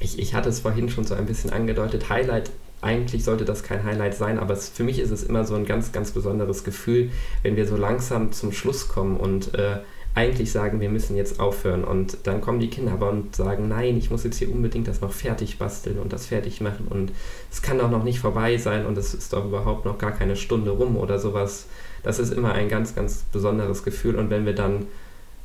Ich, 0.00 0.18
ich 0.18 0.34
hatte 0.34 0.48
es 0.48 0.60
vorhin 0.60 0.88
schon 0.88 1.04
so 1.04 1.14
ein 1.14 1.26
bisschen 1.26 1.52
angedeutet. 1.52 2.10
Highlight, 2.10 2.50
eigentlich 2.82 3.24
sollte 3.24 3.44
das 3.44 3.62
kein 3.62 3.84
Highlight 3.84 4.14
sein, 4.14 4.38
aber 4.38 4.54
es, 4.54 4.68
für 4.68 4.84
mich 4.84 4.98
ist 4.98 5.10
es 5.10 5.22
immer 5.22 5.44
so 5.44 5.54
ein 5.54 5.64
ganz, 5.64 5.92
ganz 5.92 6.10
besonderes 6.10 6.64
Gefühl, 6.64 7.10
wenn 7.42 7.56
wir 7.56 7.66
so 7.66 7.76
langsam 7.76 8.32
zum 8.32 8.52
Schluss 8.52 8.88
kommen 8.88 9.16
und 9.16 9.54
äh, 9.54 9.78
eigentlich 10.16 10.50
sagen, 10.50 10.80
wir 10.80 10.88
müssen 10.88 11.16
jetzt 11.16 11.38
aufhören. 11.38 11.84
Und 11.84 12.18
dann 12.24 12.40
kommen 12.40 12.58
die 12.58 12.70
Kinder 12.70 12.92
aber 12.92 13.10
und 13.10 13.36
sagen, 13.36 13.68
nein, 13.68 13.96
ich 13.96 14.10
muss 14.10 14.24
jetzt 14.24 14.38
hier 14.38 14.50
unbedingt 14.50 14.88
das 14.88 15.00
noch 15.00 15.12
fertig 15.12 15.58
basteln 15.58 15.98
und 15.98 16.12
das 16.12 16.26
fertig 16.26 16.60
machen. 16.60 16.88
Und 16.90 17.12
es 17.52 17.62
kann 17.62 17.78
doch 17.78 17.90
noch 17.90 18.02
nicht 18.02 18.18
vorbei 18.18 18.56
sein 18.56 18.86
und 18.86 18.98
es 18.98 19.14
ist 19.14 19.32
doch 19.32 19.44
überhaupt 19.44 19.84
noch 19.84 19.98
gar 19.98 20.12
keine 20.12 20.34
Stunde 20.34 20.72
rum 20.72 20.96
oder 20.96 21.20
sowas 21.20 21.66
das 22.06 22.20
ist 22.20 22.32
immer 22.32 22.52
ein 22.52 22.68
ganz, 22.68 22.94
ganz 22.94 23.24
besonderes 23.32 23.82
Gefühl. 23.82 24.14
Und 24.14 24.30
wenn 24.30 24.46
wir 24.46 24.54
dann, 24.54 24.86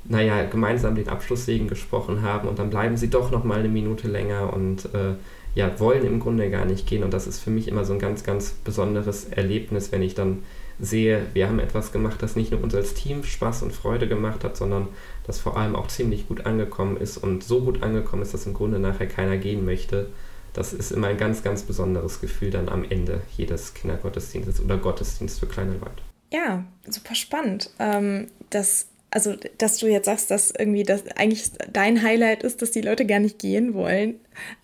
naja, 0.06 0.44
gemeinsam 0.44 0.94
den 0.94 1.10
Abschlusssegen 1.10 1.68
gesprochen 1.68 2.22
haben 2.22 2.48
und 2.48 2.60
dann 2.60 2.70
bleiben 2.70 2.98
sie 2.98 3.10
doch 3.10 3.32
noch 3.32 3.44
mal 3.44 3.60
eine 3.60 3.68
Minute 3.68 4.08
länger 4.08 4.54
und 4.54 4.86
äh, 4.94 5.16
ja, 5.56 5.80
wollen 5.80 6.06
im 6.06 6.20
Grunde 6.20 6.50
gar 6.50 6.66
nicht 6.66 6.88
gehen. 6.88 7.04
Und 7.04 7.14
das 7.14 7.28
ist 7.28 7.40
für 7.40 7.50
mich 7.50 7.68
immer 7.68 7.86
so 7.86 7.94
ein 7.94 8.00
ganz, 8.00 8.24
ganz 8.24 8.52
besonderes 8.52 9.26
Erlebnis, 9.26 9.92
wenn 9.92 10.02
ich 10.02 10.16
dann 10.16 10.44
sehe, 10.80 11.28
wir 11.34 11.48
haben 11.48 11.60
etwas 11.60 11.92
gemacht, 11.92 12.22
das 12.22 12.36
nicht 12.36 12.52
nur 12.52 12.64
uns 12.64 12.74
als 12.74 12.94
Team 12.94 13.24
Spaß 13.24 13.64
und 13.64 13.74
Freude 13.74 14.08
gemacht 14.08 14.44
hat, 14.44 14.58
sondern 14.58 14.88
das 15.26 15.40
vor 15.40 15.58
allem 15.58 15.76
auch 15.76 15.88
ziemlich 15.88 16.28
gut 16.28 16.46
angekommen 16.46 16.98
ist 16.98 17.18
und 17.18 17.44
so 17.44 17.62
gut 17.62 17.84
angekommen 17.84 18.24
ist, 18.24 18.34
dass 18.34 18.48
im 18.48 18.54
Grunde 18.54 18.80
nachher 18.80 19.08
keiner 19.08 19.38
gehen 19.38 19.64
möchte. 19.64 20.08
Das 20.54 20.74
ist 20.74 20.92
immer 20.92 21.08
ein 21.08 21.18
ganz, 21.18 21.44
ganz 21.44 21.64
besonderes 21.64 22.20
Gefühl 22.20 22.50
dann 22.50 22.68
am 22.68 22.84
Ende 22.84 23.22
jedes 23.38 23.74
Kindergottesdienstes 23.74 24.62
oder 24.62 24.78
Gottesdienst 24.78 25.40
für 25.40 25.46
kleine 25.46 25.74
Leute. 25.74 26.02
Ja, 26.34 26.64
super 26.88 27.16
spannend. 27.16 27.70
Ähm, 27.80 28.28
dass, 28.50 28.88
also, 29.12 29.36
dass 29.58 29.78
du 29.78 29.88
jetzt 29.88 30.06
sagst, 30.06 30.32
dass 30.32 30.52
irgendwie 30.58 30.84
das 30.84 31.04
eigentlich 31.18 31.52
dein 31.72 32.02
Highlight 32.02 32.44
ist, 32.44 32.62
dass 32.62 32.72
die 32.72 32.82
Leute 32.82 33.06
gar 33.06 33.20
nicht 33.20 33.40
gehen 33.40 33.74
wollen, 33.74 34.16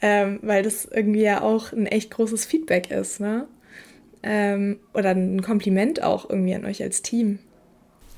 ähm, 0.02 0.40
weil 0.42 0.64
das 0.64 0.86
irgendwie 0.86 1.24
ja 1.24 1.42
auch 1.42 1.74
ein 1.74 1.86
echt 1.86 2.12
großes 2.12 2.46
Feedback 2.46 2.90
ist, 2.90 3.20
ne? 3.20 3.48
Ähm, 4.24 4.80
oder 4.94 5.12
ein 5.12 5.42
Kompliment 5.42 6.02
auch 6.02 6.30
irgendwie 6.30 6.56
an 6.56 6.66
euch 6.66 6.82
als 6.82 7.02
Team. 7.02 7.40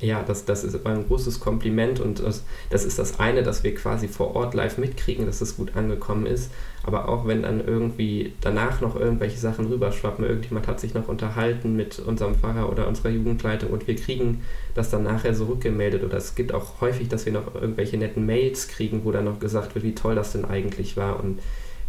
Ja, 0.01 0.23
das, 0.23 0.45
das 0.45 0.63
ist 0.63 0.85
ein 0.85 1.07
großes 1.07 1.41
Kompliment 1.41 1.99
und 1.99 2.19
das, 2.19 2.43
das 2.69 2.85
ist 2.85 2.99
das 2.99 3.19
eine, 3.19 3.43
dass 3.43 3.63
wir 3.63 3.75
quasi 3.75 4.07
vor 4.07 4.33
Ort 4.33 4.53
live 4.53 4.77
mitkriegen, 4.77 5.25
dass 5.25 5.41
es 5.41 5.57
gut 5.57 5.75
angekommen 5.75 6.25
ist. 6.25 6.51
Aber 6.89 7.07
auch 7.07 7.27
wenn 7.27 7.43
dann 7.43 7.63
irgendwie 7.63 8.33
danach 8.41 8.81
noch 8.81 8.95
irgendwelche 8.95 9.37
Sachen 9.37 9.67
rüberschwappen, 9.67 10.25
irgendjemand 10.25 10.67
hat 10.67 10.79
sich 10.79 10.95
noch 10.95 11.07
unterhalten 11.07 11.75
mit 11.75 11.99
unserem 11.99 12.33
Pfarrer 12.33 12.67
oder 12.67 12.87
unserer 12.87 13.09
Jugendleitung 13.09 13.69
und 13.69 13.85
wir 13.85 13.95
kriegen 13.95 14.41
das 14.73 14.89
dann 14.89 15.03
nachher 15.03 15.35
so 15.35 15.45
rückgemeldet. 15.45 16.03
Oder 16.03 16.17
es 16.17 16.33
gibt 16.33 16.51
auch 16.51 16.81
häufig, 16.81 17.07
dass 17.07 17.27
wir 17.27 17.33
noch 17.33 17.53
irgendwelche 17.53 17.95
netten 17.97 18.25
Mails 18.25 18.69
kriegen, 18.69 19.05
wo 19.05 19.11
dann 19.11 19.25
noch 19.25 19.39
gesagt 19.39 19.75
wird, 19.75 19.85
wie 19.85 19.93
toll 19.93 20.15
das 20.15 20.31
denn 20.31 20.45
eigentlich 20.45 20.97
war 20.97 21.19
und 21.19 21.39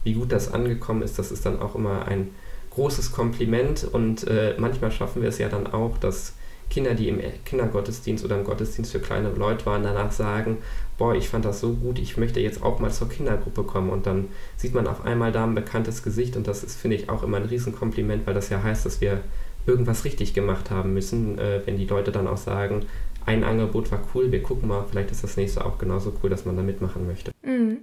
wie 0.05 0.13
gut 0.13 0.33
das 0.33 0.53
angekommen 0.53 1.01
ist. 1.01 1.19
Das 1.19 1.33
ist 1.33 1.47
dann 1.47 1.63
auch 1.63 1.75
immer 1.75 2.07
ein 2.07 2.29
großes 2.69 3.11
Kompliment 3.11 3.89
und 3.91 4.29
äh, 4.29 4.55
manchmal 4.59 4.93
schaffen 4.93 5.23
wir 5.23 5.31
es 5.31 5.39
ja 5.39 5.49
dann 5.49 5.67
auch, 5.67 5.97
dass 5.97 6.35
Kinder, 6.71 6.95
die 6.95 7.09
im 7.09 7.21
Kindergottesdienst 7.45 8.25
oder 8.25 8.39
im 8.39 8.45
Gottesdienst 8.45 8.93
für 8.93 9.01
kleine 9.01 9.31
Leute 9.31 9.67
waren, 9.67 9.83
danach 9.83 10.13
sagen, 10.13 10.59
boah, 10.97 11.15
ich 11.15 11.29
fand 11.29 11.45
das 11.45 11.61
so 11.61 11.75
gut, 11.75 11.99
ich 11.99 12.17
möchte 12.17 12.41
jetzt 12.41 12.63
auch 12.63 12.79
mal 12.79 12.91
zur 12.91 13.09
Kindergruppe 13.09 13.65
kommen. 13.65 13.91
Und 13.91 14.07
dann 14.07 14.29
sieht 14.57 14.75
man 14.75 14.87
auf 14.87 15.05
einmal 15.05 15.33
da 15.33 15.45
ein 15.45 15.55
bekanntes 15.55 16.03
Gesicht 16.03 16.37
und 16.37 16.47
das 16.47 16.63
ist, 16.63 16.81
finde 16.81 16.97
ich, 16.97 17.11
auch 17.11 17.23
immer 17.23 17.39
ein 17.39 17.45
Riesenkompliment, 17.45 18.27
weil 18.27 18.35
das 18.35 18.49
ja 18.49 18.63
heißt, 18.63 18.87
dass 18.87 19.01
wir 19.01 19.21
irgendwas 19.67 20.05
richtig 20.05 20.33
gemacht 20.33 20.71
haben 20.71 20.95
müssen, 20.95 21.39
äh, 21.39 21.61
wenn 21.67 21.77
die 21.77 21.87
Leute 21.87 22.13
dann 22.13 22.27
auch 22.27 22.39
sagen, 22.39 22.87
ein 23.27 23.45
Angebot 23.45 23.91
war 23.91 24.01
cool, 24.15 24.33
wir 24.33 24.43
gucken 24.43 24.69
mal, 24.69 24.87
vielleicht 24.89 25.11
ist 25.11 25.23
das 25.23 25.37
nächste 25.37 25.65
auch 25.65 25.77
genauso 25.77 26.15
cool, 26.23 26.31
dass 26.31 26.47
man 26.47 26.57
da 26.57 26.63
mitmachen 26.63 27.07
möchte. 27.07 27.33
Mhm. 27.43 27.79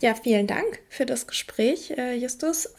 Ja, 0.00 0.14
vielen 0.14 0.46
Dank 0.46 0.80
für 0.88 1.06
das 1.06 1.26
Gespräch, 1.26 1.92
äh, 1.96 2.16
Justus. 2.16 2.74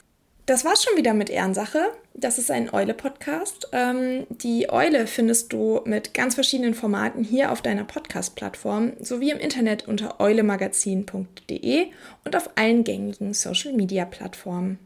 Das 0.45 0.63
war's 0.63 0.84
schon 0.84 0.95
wieder 0.95 1.15
mit 1.15 1.31
Ehrensache. 1.31 1.79
Das 2.13 2.38
ist 2.38 2.51
ein 2.51 2.71
Eule-Podcast. 2.71 3.69
Ähm, 3.71 4.27
die 4.29 4.69
Eule 4.69 5.08
findest 5.08 5.51
du 5.51 5.81
mit 5.86 6.13
ganz 6.13 6.36
verschiedenen 6.36 6.75
Formaten 6.75 7.23
hier 7.23 7.51
auf 7.51 7.63
deiner 7.63 7.84
Podcast-Plattform 7.84 8.93
sowie 8.99 9.31
im 9.31 9.39
Internet 9.39 9.88
unter 9.88 10.19
eulemagazin.de 10.19 11.88
und 12.23 12.36
auf 12.36 12.51
allen 12.55 12.84
gängigen 12.84 13.34
Social-Media-Plattformen. 13.34 14.77